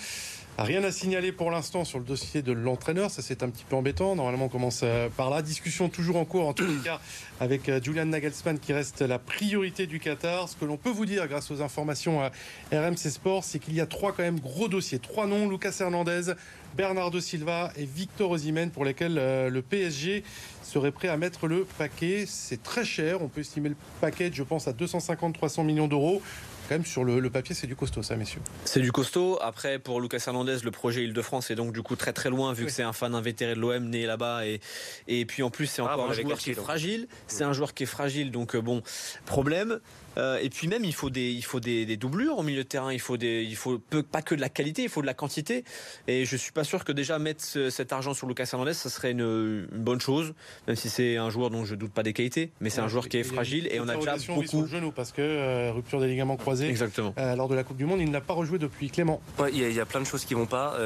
Rien 0.57 0.85
à 0.85 0.91
signaler 0.91 1.33
pour 1.33 1.51
l'instant 1.51 1.83
sur 1.83 1.99
le 1.99 2.05
dossier 2.05 2.41
de 2.41 2.53
l'entraîneur, 2.53 3.11
ça 3.11 3.21
c'est 3.21 3.43
un 3.43 3.49
petit 3.49 3.65
peu 3.67 3.75
embêtant. 3.75 4.15
Normalement 4.15 4.45
on 4.45 4.49
commence 4.49 4.81
euh, 4.83 5.09
par 5.09 5.29
là. 5.29 5.41
Discussion 5.41 5.89
toujours 5.89 6.15
en 6.15 6.23
cours 6.23 6.47
en 6.47 6.53
tous 6.53 6.65
les 6.65 6.77
cas 6.81 7.01
avec 7.41 7.67
euh, 7.67 7.81
Julian 7.83 8.05
Nagelsmann 8.05 8.57
qui 8.57 8.71
reste 8.71 9.01
la 9.01 9.19
priorité 9.19 9.85
du 9.85 9.99
Qatar. 9.99 10.47
Ce 10.47 10.55
que 10.55 10.63
l'on 10.63 10.77
peut 10.77 10.91
vous 10.91 11.05
dire 11.05 11.27
grâce 11.27 11.51
aux 11.51 11.61
informations 11.61 12.21
à 12.21 12.31
RMC 12.71 13.09
Sport, 13.09 13.43
c'est 13.43 13.59
qu'il 13.59 13.75
y 13.75 13.81
a 13.81 13.85
trois 13.85 14.13
quand 14.13 14.23
même 14.23 14.39
gros 14.39 14.69
dossiers. 14.69 14.99
Trois 14.99 15.27
noms, 15.27 15.49
Lucas 15.49 15.75
Hernandez, 15.81 16.33
Bernardo 16.77 17.19
Silva 17.19 17.73
et 17.75 17.83
Victor 17.83 18.31
Osimhen 18.31 18.71
pour 18.71 18.85
lesquels 18.85 19.17
euh, 19.17 19.49
le 19.49 19.61
PSG 19.61 20.23
serait 20.63 20.91
prêt 20.91 21.09
à 21.09 21.17
mettre 21.17 21.47
le 21.47 21.65
paquet. 21.77 22.23
C'est 22.25 22.63
très 22.63 22.85
cher, 22.85 23.21
on 23.21 23.27
peut 23.27 23.41
estimer 23.41 23.69
le 23.69 23.77
paquet, 23.99 24.31
je 24.33 24.43
pense, 24.43 24.69
à 24.69 24.71
250-300 24.71 25.65
millions 25.65 25.89
d'euros 25.89 26.21
quand 26.67 26.75
même 26.75 26.85
sur 26.85 27.03
le, 27.03 27.29
papier, 27.29 27.55
c'est 27.55 27.67
du 27.67 27.75
costaud, 27.75 28.03
ça, 28.03 28.15
messieurs. 28.15 28.41
C'est 28.65 28.79
du 28.79 28.91
costaud. 28.91 29.37
Après, 29.41 29.79
pour 29.79 30.01
Lucas 30.01 30.23
Hernandez, 30.25 30.57
le 30.63 30.71
projet 30.71 31.03
Île-de-France 31.03 31.51
est 31.51 31.55
donc 31.55 31.73
du 31.73 31.81
coup 31.81 31.95
très 31.95 32.13
très 32.13 32.29
loin, 32.29 32.53
vu 32.53 32.65
que 32.65 32.71
c'est 32.71 32.83
un 32.83 32.93
fan 32.93 33.15
invétéré 33.15 33.55
de 33.55 33.59
l'OM 33.59 33.85
né 33.89 34.05
là-bas. 34.05 34.45
Et, 34.45 34.59
et 35.07 35.25
puis 35.25 35.43
en 35.43 35.49
plus, 35.49 35.67
c'est 35.67 35.81
ah, 35.81 35.93
encore 35.93 36.09
un 36.09 36.13
joueur 36.13 36.37
qui 36.37 36.51
est 36.51 36.55
fragile. 36.55 37.07
C'est 37.27 37.43
un 37.43 37.53
joueur 37.53 37.73
qui 37.73 37.83
est 37.83 37.87
fragile, 37.87 38.31
donc 38.31 38.55
euh, 38.55 38.61
bon, 38.61 38.81
problème. 39.25 39.79
Euh, 40.17 40.39
et 40.41 40.49
puis 40.49 40.67
même, 40.67 40.83
il 40.85 40.93
faut 40.93 41.09
des, 41.09 41.31
il 41.31 41.43
faut 41.43 41.59
des, 41.59 41.97
doublures 41.97 42.37
au 42.37 42.43
milieu 42.43 42.63
de 42.63 42.67
terrain. 42.67 42.93
Il 42.93 42.99
faut 42.99 43.17
des, 43.17 43.43
il 43.43 43.55
faut 43.55 43.79
pas 44.11 44.21
que 44.21 44.35
de 44.35 44.41
la 44.41 44.49
qualité, 44.49 44.83
il 44.83 44.89
faut 44.89 45.01
de 45.01 45.05
la 45.05 45.13
quantité. 45.13 45.63
Et 46.07 46.25
je 46.25 46.35
suis 46.35 46.51
pas 46.51 46.63
sûr 46.63 46.83
que 46.83 46.91
déjà 46.91 47.19
mettre 47.19 47.43
cet 47.43 47.93
argent 47.93 48.13
sur 48.13 48.27
Lucas 48.27 48.49
Hernandez, 48.51 48.73
ça 48.73 48.89
serait 48.89 49.11
une, 49.11 49.67
bonne 49.71 50.01
chose, 50.01 50.33
même 50.67 50.75
si 50.75 50.89
c'est 50.89 51.17
un 51.17 51.29
joueur 51.29 51.49
dont 51.49 51.65
je 51.65 51.75
doute 51.75 51.91
pas 51.91 52.03
des 52.03 52.13
qualités. 52.13 52.51
Mais 52.59 52.69
c'est 52.69 52.81
un 52.81 52.87
joueur 52.87 53.09
qui 53.09 53.17
est 53.17 53.23
fragile 53.23 53.67
et 53.71 53.79
on 53.79 53.87
a 53.87 53.95
déjà 53.95 54.15
beaucoup. 54.27 54.61
Le 54.61 54.67
genou 54.67 54.91
parce 54.91 55.11
que 55.11 55.21
euh, 55.21 55.71
rupture 55.71 55.99
des 55.99 56.07
ligaments 56.07 56.37
croisés. 56.37 56.54
Exactement. 56.63 57.13
Euh, 57.17 57.35
lors 57.35 57.47
de 57.47 57.55
la 57.55 57.63
Coupe 57.63 57.77
du 57.77 57.85
Monde, 57.85 58.01
il 58.01 58.11
n'a 58.11 58.21
pas 58.21 58.33
rejoué 58.33 58.57
depuis 58.57 58.89
Clément. 58.89 59.21
Il 59.51 59.57
y, 59.57 59.79
a 59.79 59.85
plein 59.85 59.99
de 59.99 60.05
choses 60.05 60.25
qui 60.25 60.33
vont 60.33 60.45
pas. 60.45 60.77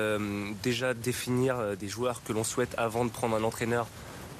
déjà 0.64 0.94
définir 0.94 1.78
des 1.78 1.88
joueurs 1.88 2.22
que 2.24 2.34
l'on 2.34 2.44
souhaite 2.44 2.74
avant 2.78 3.06
de 3.06 3.10
prendre 3.10 3.36
un 3.36 3.44
entraîneur. 3.44 3.88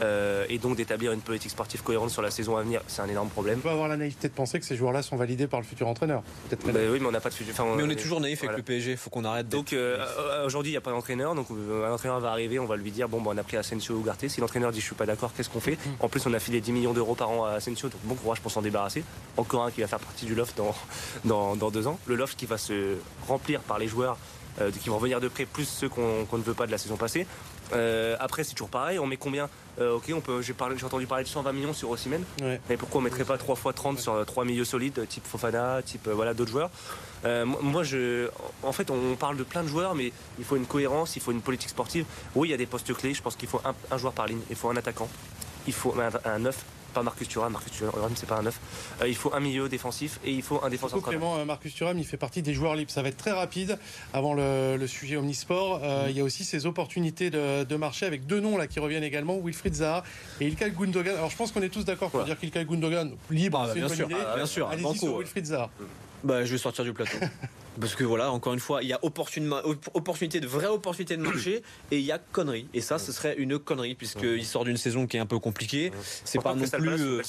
Euh, 0.02 0.46
et 0.50 0.58
donc 0.58 0.78
d'établir 0.78 1.12
une 1.12 1.22
politique 1.22 1.52
sportive 1.52 1.84
cohérente 1.84 2.10
sur 2.10 2.22
la 2.22 2.32
saison 2.32 2.56
à 2.56 2.64
venir, 2.64 2.82
c'est 2.88 3.02
un 3.02 3.08
énorme 3.08 3.30
problème. 3.30 3.60
On 3.60 3.62
peut 3.62 3.70
avoir 3.70 3.88
la 3.88 3.98
naïveté 3.98 4.30
de 4.30 4.34
penser 4.34 4.60
que 4.60 4.66
ces 4.66 4.76
joueurs-là 4.76 5.02
sont 5.02 5.18
validés 5.18 5.48
par 5.48 5.60
le 5.60 5.66
futur 5.66 5.88
entraîneur. 5.88 6.24
Bah 6.50 6.58
oui, 6.92 7.00
mais 7.00 7.06
on 7.06 7.12
n'a 7.12 7.20
pas 7.20 7.30
de 7.30 7.34
futur. 7.34 7.54
mais 7.76 7.84
on 7.84 7.90
est 7.90 7.96
toujours 7.96 8.22
naïf 8.22 8.44
avec 8.44 8.58
le 8.58 8.64
PSG, 8.64 8.92
il 8.92 8.98
faut 8.98 9.10
qu'on 9.10 9.26
arrête. 9.26 9.50
Donc 9.50 9.74
euh, 9.74 9.98
euh, 10.00 10.46
aujourd'hui, 10.46 10.72
il 10.72 10.74
n'y 10.74 10.78
a 10.78 10.82
pas 10.82 10.92
d'entraîneur, 10.92 11.36
donc 11.36 11.48
un 11.52 11.92
entraîneur 11.92 12.20
va 12.20 12.32
arriver, 12.32 12.60
on 12.60 12.66
va 12.66 12.78
lui 12.78 12.92
dire 12.92 13.10
bon, 13.10 13.22
bah, 13.22 13.32
on 13.34 13.38
a 13.38 13.44
pris 13.44 13.58
Asensio 13.58 13.96
ou 13.96 14.02
Garté. 14.02 14.30
Si 14.30 14.40
l'entraîneur 14.42 14.72
dit 14.72 14.80
je 14.80 14.86
suis 14.86 14.96
pas 14.96 15.06
d'accord, 15.06 15.32
qu'est-ce 15.36 15.50
qu'on 15.50 15.60
fait? 15.60 15.78
En 16.00 16.08
plus, 16.08 16.26
on 16.26 16.34
a 16.34 16.40
filé 16.40 16.62
10 16.62 16.72
millions 16.72 16.94
d'euros 16.94 17.16
par 17.16 17.30
an 17.30 17.46
à 17.46 17.52
Asensio, 17.52 17.90
donc 17.90 18.00
bon 18.04 18.16
courage 18.16 18.40
pour 18.40 18.52
s'en 18.52 18.62
débarrasser. 18.62 19.04
Encore 19.38 19.66
un 19.66 19.72
qui 19.72 19.82
va 19.82 19.88
faire 19.88 20.00
partie 20.00 20.26
du 20.26 20.36
loft 20.36 20.58
dans, 20.58 21.56
dans, 21.56 21.72
deux 21.72 21.88
ans. 21.88 22.00
Le 22.06 22.16
loft 22.16 22.38
qui 22.38 22.46
va 22.46 22.58
se 22.58 22.96
remplir 23.28 23.62
par 23.62 23.80
les 23.80 23.88
joueurs 23.88 24.18
qui 24.82 24.90
vont 24.90 24.98
venir 24.98 25.22
de 25.22 25.30
près, 25.30 25.46
plus 25.46 25.64
ceux 25.64 25.88
qu'on 25.88 26.26
ne 26.32 26.44
veut 26.44 26.54
pas 26.54 26.66
de 26.66 26.72
la 26.72 26.78
saison 26.78 26.98
passée. 26.98 27.26
Euh, 27.74 28.16
après, 28.20 28.44
c'est 28.44 28.54
toujours 28.54 28.70
pareil. 28.70 29.00
On 29.00 29.08
met 29.08 29.18
combien 29.18 29.50
euh, 29.80 29.96
Ok, 29.96 30.12
on 30.14 30.22
peut. 30.22 30.42
J'ai 30.42 30.54
entendu 30.86 31.08
parler 31.08 31.24
de 31.24 31.30
120 31.30 31.52
millions 31.54 31.74
sur 31.74 31.90
Osimhen. 31.90 32.24
Mais 32.42 32.78
pourquoi 32.78 33.00
on 33.00 33.04
mettrait 33.04 33.26
pas 33.26 33.38
3 33.38 33.56
fois 33.56 33.74
30 33.74 34.00
sur 34.00 34.26
3 34.26 34.46
milieux 34.46 34.66
solides, 34.66 35.08
type 35.08 35.26
Fofana, 35.26 35.82
type 35.84 36.08
voilà 36.08 36.34
d'autres 36.34 36.52
joueurs 36.52 36.72
Moi, 37.24 37.84
je, 37.84 38.30
en 38.64 38.72
fait, 38.72 38.90
on 38.92 39.16
parle 39.16 39.38
de 39.38 39.44
plein 39.44 39.64
de 39.64 39.68
joueurs, 39.68 39.96
mais 39.96 40.12
il 40.38 40.46
faut 40.46 40.56
une 40.56 40.66
cohérence, 40.66 41.16
il 41.16 41.22
faut 41.22 41.32
une 41.32 41.42
politique 41.42 41.70
sportive. 41.70 42.06
Oui, 42.36 42.50
il 42.50 42.52
y 42.52 42.54
a 42.54 42.58
des 42.58 42.66
postes 42.66 42.94
clés. 42.94 43.14
Je 43.14 43.22
pense 43.22 43.36
qu'il 43.36 43.50
faut 43.50 43.62
un, 43.64 43.98
joueur 43.98 44.14
par 44.14 44.28
ligne. 44.28 44.42
Il 44.50 44.56
faut 44.56 44.70
un 44.70 44.78
attaquant. 44.78 45.10
Il 45.68 45.74
faut 45.74 45.96
un, 46.00 46.30
un 46.30 46.40
9 46.40 46.66
pas 46.90 47.04
Marcus 47.04 47.28
Thuram. 47.28 47.52
Marcus 47.52 47.72
Thuram, 47.72 48.12
c'est 48.16 48.28
pas 48.28 48.38
un 48.38 48.44
neuf. 48.44 48.60
Euh, 49.02 49.08
il 49.08 49.16
faut 49.16 49.34
un 49.34 49.40
milieu 49.40 49.70
défensif 49.70 50.20
et 50.26 50.32
il 50.32 50.42
faut 50.42 50.62
un 50.64 50.70
défenseur 50.70 51.00
central. 51.00 51.20
Euh, 51.22 51.46
Marcus 51.46 51.74
Thuram, 51.74 51.98
il 51.98 52.06
fait 52.06 52.18
partie 52.18 52.42
des 52.42 52.54
joueurs 52.54 52.76
libres. 52.76 52.92
Ça 52.92 53.02
va 53.02 53.10
être 53.10 53.18
très 53.18 53.32
rapide 53.32 53.78
avant 54.14 54.34
le, 54.34 54.78
sujet 54.88 55.18
omnisport. 55.18 55.82
Euh, 55.84 56.08
il 56.10 56.18
y 56.18 56.20
a 56.20 56.24
aussi 56.24 56.44
ces 56.44 56.66
opportunités 56.66 57.30
de, 57.30 57.76
marché 57.76 58.06
avec 58.06 58.26
deux 58.26 58.42
noms 58.42 58.58
là 58.58 58.68
qui 58.68 58.80
reviennent 58.80 59.04
également 59.04 59.40
Wilfried 59.40 59.74
Zaha 59.74 60.04
et 60.42 60.48
Ilkay 60.48 60.72
Gundogan. 60.72 61.16
Alors 61.16 61.30
je 61.30 61.38
pense 61.38 61.52
qu'on 61.52 61.62
est 61.62 61.70
tous 61.70 61.86
d'accord 61.86 62.10
pour 62.10 62.24
dire 62.24 62.38
qu'Ilkay 62.38 62.66
Gundogan 62.66 63.16
libre, 63.30 63.60
bah, 63.60 63.72
c'est 63.74 63.80
bien, 63.80 63.88
sûr. 63.88 64.08
bien 64.08 64.46
sûr. 64.46 64.68
Allez-y 64.68 64.98
sur 64.98 65.18
Wilfried 65.18 65.46
Zaha. 65.46 65.70
Bah, 66.24 66.44
je 66.44 66.52
vais 66.52 66.58
sortir 66.58 66.84
du 66.84 66.94
plateau. 66.94 67.18
Parce 67.80 67.96
que 67.96 68.04
voilà, 68.04 68.32
encore 68.32 68.54
une 68.54 68.60
fois, 68.60 68.84
il 68.84 68.90
y 68.90 68.94
a 68.94 69.00
opportunité, 69.04 70.40
de 70.40 70.48
vraie 70.48 70.68
opportunité 70.68 71.16
de 71.16 71.22
marché 71.22 71.64
et 71.92 72.00
il 72.00 72.04
y 72.04 72.12
a 72.12 72.18
connerie. 72.18 72.68
Et 72.74 72.82
ça, 72.82 73.00
ce 73.00 73.12
serait 73.14 73.36
une 73.38 73.58
connerie 73.58 73.96
puisqu'il 73.96 74.46
sort 74.46 74.66
d'une 74.66 74.76
saison 74.76 75.08
qui 75.08 75.16
est 75.16 75.22
un 75.22 75.26
peu 75.26 75.40
compliquée. 75.40 75.92
C'est 76.26 76.42
pas 76.42 76.56
non 76.56 76.68
plus. 76.68 77.22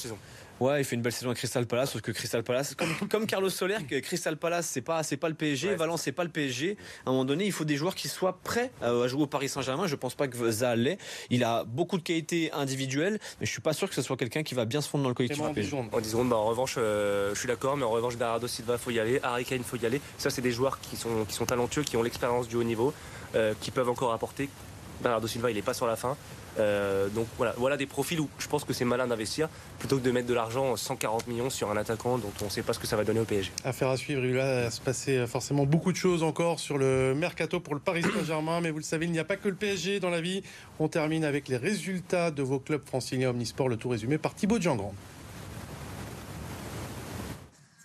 Ouais, 0.61 0.79
il 0.81 0.83
fait 0.83 0.95
une 0.95 1.01
belle 1.01 1.11
saison 1.11 1.31
à 1.31 1.33
Crystal 1.33 1.65
Palace, 1.65 1.89
sauf 1.89 2.01
que 2.01 2.11
Crystal 2.11 2.43
Palace, 2.43 2.75
comme, 3.09 3.25
Carlos 3.25 3.49
Soler, 3.49 3.77
que 3.89 3.99
Crystal 3.99 4.37
Palace, 4.37 4.67
c'est 4.67 4.81
pas, 4.81 5.01
c'est 5.01 5.17
pas 5.17 5.27
le 5.27 5.33
PSG, 5.33 5.73
Valence, 5.73 6.03
c'est 6.03 6.11
pas 6.11 6.23
le 6.23 6.29
PSG. 6.29 6.77
À 7.03 7.09
un 7.09 7.13
moment 7.13 7.25
donné, 7.25 7.47
il 7.47 7.51
faut 7.51 7.65
des 7.65 7.77
joueurs 7.77 7.95
qui 7.95 8.07
soient 8.07 8.37
prêts 8.43 8.69
à 8.79 9.07
jouer 9.07 9.23
au 9.23 9.27
Paris 9.27 9.49
Saint-Germain. 9.49 9.87
Je 9.87 9.95
pense 9.95 10.13
pas 10.13 10.27
que 10.27 10.51
Zaha 10.51 10.75
l'est. 10.75 10.99
Il 11.31 11.43
a 11.43 11.63
beaucoup 11.63 11.97
de 11.97 12.03
qualités 12.03 12.51
individuelles, 12.51 13.17
mais 13.39 13.47
je 13.47 13.51
suis 13.51 13.61
pas 13.61 13.73
sûr 13.73 13.89
que 13.89 13.95
ce 13.95 14.03
soit 14.03 14.17
quelqu'un 14.17 14.43
qui 14.43 14.53
va 14.53 14.65
bien 14.65 14.81
se 14.81 14.89
fondre 14.89 15.03
dans 15.03 15.09
le 15.09 15.15
collectif. 15.15 15.41
En 15.41 15.51
10 15.51 16.09
secondes, 16.11 16.29
bah, 16.29 16.35
en 16.35 16.45
revanche, 16.45 16.75
euh, 16.77 17.33
je 17.33 17.39
suis 17.39 17.47
d'accord, 17.47 17.75
mais 17.75 17.83
en 17.83 17.89
revanche, 17.89 18.15
Bernardo 18.15 18.45
Silva, 18.45 18.77
faut 18.77 18.91
y 18.91 18.99
aller. 18.99 19.19
Harry 19.23 19.45
Kane, 19.45 19.63
faut 19.63 19.77
y 19.77 19.85
aller. 19.87 19.99
Ça, 20.19 20.29
c'est 20.29 20.43
des 20.43 20.51
joueurs 20.51 20.79
qui 20.79 20.95
sont, 20.95 21.25
qui 21.27 21.33
sont 21.33 21.47
talentueux, 21.47 21.81
qui 21.81 21.97
ont 21.97 22.03
l'expérience 22.03 22.47
du 22.47 22.55
haut 22.55 22.63
niveau, 22.63 22.93
euh, 23.33 23.55
qui 23.61 23.71
peuvent 23.71 23.89
encore 23.89 24.13
apporter. 24.13 24.47
Bernardo 25.01 25.25
Silva, 25.25 25.49
il 25.49 25.57
est 25.57 25.63
pas 25.63 25.73
sur 25.73 25.87
la 25.87 25.95
fin. 25.95 26.15
Euh, 26.59 27.07
donc 27.09 27.27
voilà, 27.57 27.77
des 27.77 27.85
profils 27.85 28.19
où 28.19 28.29
je 28.39 28.47
pense 28.47 28.63
que 28.63 28.73
c'est 28.73 28.85
malin 28.85 29.07
d'investir 29.07 29.47
plutôt 29.79 29.97
que 29.97 30.03
de 30.03 30.11
mettre 30.11 30.27
de 30.27 30.33
l'argent 30.33 30.75
140 30.75 31.27
millions 31.27 31.49
sur 31.49 31.71
un 31.71 31.77
attaquant 31.77 32.17
dont 32.17 32.31
on 32.41 32.45
ne 32.45 32.49
sait 32.49 32.61
pas 32.61 32.73
ce 32.73 32.79
que 32.79 32.87
ça 32.87 32.95
va 32.95 33.03
donner 33.03 33.19
au 33.19 33.25
PSG. 33.25 33.51
Affaire 33.63 33.89
à 33.89 33.97
suivre, 33.97 34.23
il 34.25 34.35
va 34.35 34.69
se 34.69 34.81
passer 34.81 35.25
forcément 35.27 35.65
beaucoup 35.65 35.91
de 35.91 35.97
choses 35.97 36.23
encore 36.23 36.59
sur 36.59 36.77
le 36.77 37.13
mercato 37.15 37.59
pour 37.59 37.73
le 37.73 37.79
Paris 37.79 38.03
Saint-Germain, 38.03 38.61
mais 38.61 38.71
vous 38.71 38.77
le 38.77 38.83
savez, 38.83 39.05
il 39.05 39.11
n'y 39.11 39.19
a 39.19 39.23
pas 39.23 39.37
que 39.37 39.47
le 39.47 39.55
PSG 39.55 39.99
dans 39.99 40.09
la 40.09 40.21
vie. 40.21 40.43
On 40.79 40.87
termine 40.87 41.23
avec 41.23 41.47
les 41.47 41.57
résultats 41.57 42.31
de 42.31 42.43
vos 42.43 42.59
clubs 42.59 42.85
franciliens 42.85 43.29
Omnisport, 43.29 43.69
le 43.69 43.77
tout 43.77 43.89
résumé 43.89 44.17
par 44.17 44.35
Thibaut 44.35 44.59
Djangrand. 44.59 44.93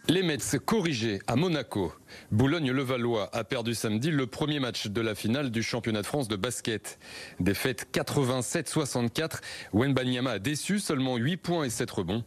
Les 0.08 0.22
Mets 0.22 0.38
corrigés 0.64 1.18
à 1.26 1.34
Monaco. 1.34 1.92
Boulogne-Levallois 2.30 3.28
a 3.32 3.42
perdu 3.42 3.74
samedi 3.74 4.12
le 4.12 4.28
premier 4.28 4.60
match 4.60 4.86
de 4.86 5.00
la 5.00 5.16
finale 5.16 5.50
du 5.50 5.64
championnat 5.64 6.02
de 6.02 6.06
France 6.06 6.28
de 6.28 6.36
basket. 6.36 7.00
Défaite 7.40 7.88
87-64. 7.92 9.40
Wenbanyama 9.72 10.32
a 10.32 10.38
déçu 10.38 10.78
seulement 10.78 11.16
8 11.16 11.36
points 11.38 11.64
et 11.64 11.70
7 11.70 11.90
rebonds. 11.90 12.24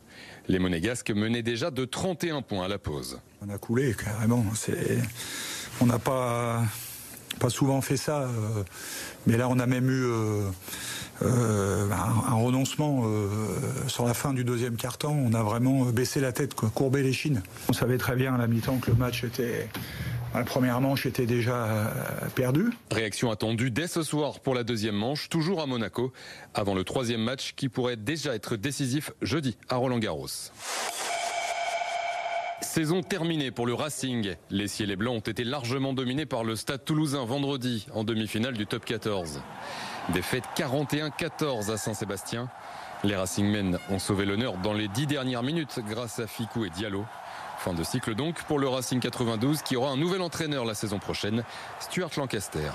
Les 0.49 0.59
Monégasques 0.59 1.11
menaient 1.11 1.41
déjà 1.41 1.71
de 1.71 1.85
31 1.85 2.41
points 2.41 2.65
à 2.65 2.67
la 2.67 2.79
pause. 2.79 3.21
On 3.41 3.49
a 3.49 3.57
coulé 3.57 3.93
carrément. 3.93 4.45
On 5.79 5.85
n'a 5.85 5.99
pas, 5.99 6.63
pas 7.39 7.49
souvent 7.49 7.81
fait 7.81 7.97
ça. 7.97 8.21
Euh, 8.21 8.63
mais 9.25 9.37
là, 9.37 9.47
on 9.49 9.59
a 9.59 9.65
même 9.65 9.89
eu 9.89 10.03
euh, 10.05 10.49
euh, 11.23 11.89
un, 11.91 12.35
renoncement 12.35 13.03
sur 13.87 14.05
la 14.05 14.13
fin 14.13 14.33
du 14.33 14.43
deuxième 14.43 14.75
quart-temps. 14.75 15.11
On 15.13 15.33
a 15.33 15.43
vraiment 15.43 15.85
baissé 15.85 16.19
la 16.19 16.31
tête, 16.31 16.53
courbé 16.53 17.01
les 17.01 17.13
chines. 17.13 17.41
On 17.67 17.73
savait 17.73 17.97
très 17.97 18.15
bien 18.15 18.35
à 18.35 18.37
la 18.37 18.47
mi-temps 18.47 18.77
que 18.77 18.91
le 18.91 18.97
match 18.97 19.23
était 19.23 19.67
la 20.35 20.43
première 20.43 20.79
manche 20.79 21.07
était 21.07 21.25
déjà 21.25 21.91
perdue. 22.35 22.69
Réaction 22.91 23.31
attendue 23.31 23.71
dès 23.71 23.87
ce 23.87 24.03
soir 24.03 24.41
pour 24.41 24.53
la 24.53 24.63
deuxième 24.63 24.93
manche, 24.93 25.27
toujours 25.27 25.59
à 25.59 25.65
Monaco, 25.65 26.13
avant 26.53 26.75
le 26.75 26.83
troisième 26.83 27.23
match 27.23 27.55
qui 27.55 27.67
pourrait 27.67 27.97
déjà 27.97 28.35
être 28.35 28.55
décisif 28.55 29.11
jeudi 29.23 29.57
à 29.69 29.77
Roland 29.77 29.97
Garros. 29.97 30.27
Saison 32.61 33.01
terminée 33.01 33.51
pour 33.51 33.65
le 33.65 33.73
Racing. 33.73 34.35
Les 34.49 34.67
ciels 34.67 34.91
et 34.91 34.95
blancs 34.95 35.15
ont 35.15 35.31
été 35.31 35.43
largement 35.43 35.93
dominés 35.93 36.25
par 36.25 36.43
le 36.43 36.55
Stade 36.55 36.83
toulousain 36.83 37.23
vendredi 37.25 37.87
en 37.93 38.03
demi-finale 38.03 38.53
du 38.53 38.67
top 38.67 38.85
14. 38.85 39.41
Défaite 40.13 40.43
41-14 40.57 41.71
à 41.71 41.77
Saint-Sébastien. 41.77 42.49
Les 43.03 43.15
Racingmen 43.15 43.79
ont 43.89 43.99
sauvé 43.99 44.25
l'honneur 44.25 44.57
dans 44.57 44.73
les 44.73 44.89
dix 44.89 45.07
dernières 45.07 45.43
minutes 45.43 45.79
grâce 45.87 46.19
à 46.19 46.27
Ficou 46.27 46.65
et 46.65 46.69
Diallo. 46.69 47.05
Fin 47.59 47.73
de 47.73 47.83
cycle 47.83 48.13
donc 48.13 48.43
pour 48.43 48.59
le 48.59 48.67
Racing 48.67 48.99
92 48.99 49.61
qui 49.61 49.75
aura 49.75 49.91
un 49.91 49.97
nouvel 49.97 50.21
entraîneur 50.21 50.65
la 50.65 50.73
saison 50.73 50.99
prochaine, 50.99 51.43
Stuart 51.79 52.11
Lancaster. 52.17 52.71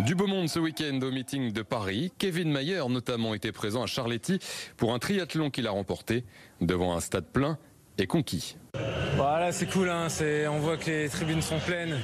Du 0.00 0.14
beau 0.14 0.26
monde 0.26 0.48
ce 0.48 0.58
week-end 0.58 0.98
au 1.02 1.10
meeting 1.10 1.52
de 1.52 1.62
Paris. 1.62 2.12
Kevin 2.18 2.50
Mayer 2.50 2.82
notamment 2.88 3.32
était 3.32 3.52
présent 3.52 3.82
à 3.82 3.86
Charletti 3.86 4.38
pour 4.76 4.92
un 4.92 4.98
triathlon 4.98 5.50
qu'il 5.50 5.66
a 5.66 5.70
remporté 5.70 6.24
devant 6.60 6.94
un 6.94 7.00
stade 7.00 7.26
plein 7.26 7.58
et 7.98 8.06
conquis. 8.06 8.56
Voilà, 9.16 9.52
c'est 9.52 9.66
cool, 9.66 9.88
hein. 9.88 10.08
on 10.50 10.58
voit 10.58 10.76
que 10.76 10.90
les 10.90 11.08
tribunes 11.08 11.42
sont 11.42 11.58
pleines. 11.58 11.98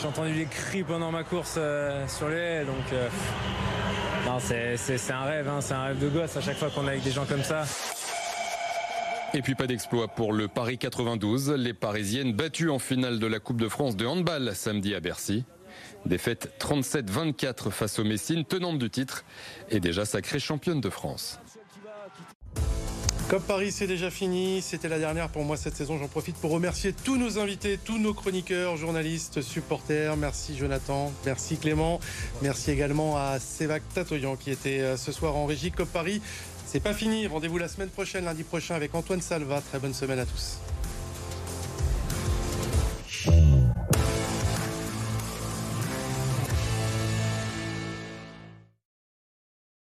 J'ai 0.00 0.06
entendu 0.06 0.32
les 0.32 0.44
cris 0.44 0.82
pendant 0.82 1.10
ma 1.10 1.24
course 1.24 1.54
euh, 1.56 2.06
sur 2.06 2.28
les 2.28 2.36
haies, 2.36 2.64
donc 2.64 2.92
euh, 2.92 3.08
c'est 4.38 5.12
un 5.12 5.24
rêve, 5.24 5.48
hein, 5.48 5.60
c'est 5.60 5.74
un 5.74 5.84
rêve 5.84 5.98
de 5.98 6.08
gosse 6.08 6.36
à 6.36 6.40
chaque 6.40 6.56
fois 6.56 6.70
qu'on 6.70 6.86
est 6.86 6.90
avec 6.90 7.02
des 7.02 7.12
gens 7.12 7.24
comme 7.24 7.42
ça. 7.42 7.64
Et 9.34 9.42
puis 9.42 9.54
pas 9.54 9.66
d'exploit 9.66 10.08
pour 10.08 10.32
le 10.32 10.48
Paris 10.48 10.78
92, 10.78 11.52
les 11.52 11.74
Parisiennes 11.74 12.32
battues 12.32 12.70
en 12.70 12.78
finale 12.78 13.18
de 13.18 13.26
la 13.26 13.38
Coupe 13.38 13.60
de 13.60 13.68
France 13.68 13.96
de 13.96 14.06
handball 14.06 14.54
samedi 14.54 14.94
à 14.94 15.00
Bercy. 15.00 15.44
Défaite 16.04 16.54
37-24 16.60 17.70
face 17.70 17.98
aux 17.98 18.04
Messines, 18.04 18.44
tenante 18.44 18.78
du 18.78 18.90
titre, 18.90 19.24
et 19.70 19.80
déjà 19.80 20.04
sacrée 20.04 20.38
championne 20.38 20.80
de 20.80 20.90
France. 20.90 21.40
Comme 23.28 23.42
Paris, 23.42 23.72
c'est 23.72 23.88
déjà 23.88 24.08
fini. 24.08 24.62
C'était 24.62 24.88
la 24.88 25.00
dernière 25.00 25.28
pour 25.28 25.44
moi 25.44 25.56
cette 25.56 25.74
saison. 25.74 25.98
J'en 25.98 26.06
profite 26.06 26.36
pour 26.36 26.52
remercier 26.52 26.92
tous 26.92 27.16
nos 27.16 27.40
invités, 27.40 27.76
tous 27.76 27.98
nos 27.98 28.14
chroniqueurs, 28.14 28.76
journalistes, 28.76 29.42
supporters. 29.42 30.16
Merci 30.16 30.56
Jonathan, 30.56 31.12
merci 31.24 31.56
Clément. 31.56 31.98
Merci 32.40 32.70
également 32.70 33.16
à 33.16 33.40
Sévac 33.40 33.82
Tatoyan 33.92 34.36
qui 34.36 34.52
était 34.52 34.78
euh, 34.78 34.96
ce 34.96 35.10
soir 35.10 35.34
en 35.34 35.44
régie. 35.44 35.72
Comme 35.72 35.88
Paris, 35.88 36.22
c'est 36.66 36.78
pas 36.78 36.94
fini. 36.94 37.26
Rendez-vous 37.26 37.58
la 37.58 37.68
semaine 37.68 37.88
prochaine, 37.88 38.26
lundi 38.26 38.44
prochain, 38.44 38.76
avec 38.76 38.94
Antoine 38.94 39.20
Salva. 39.20 39.60
Très 39.60 39.80
bonne 39.80 39.94
semaine 39.94 40.20
à 40.20 40.26
tous. 40.26 40.60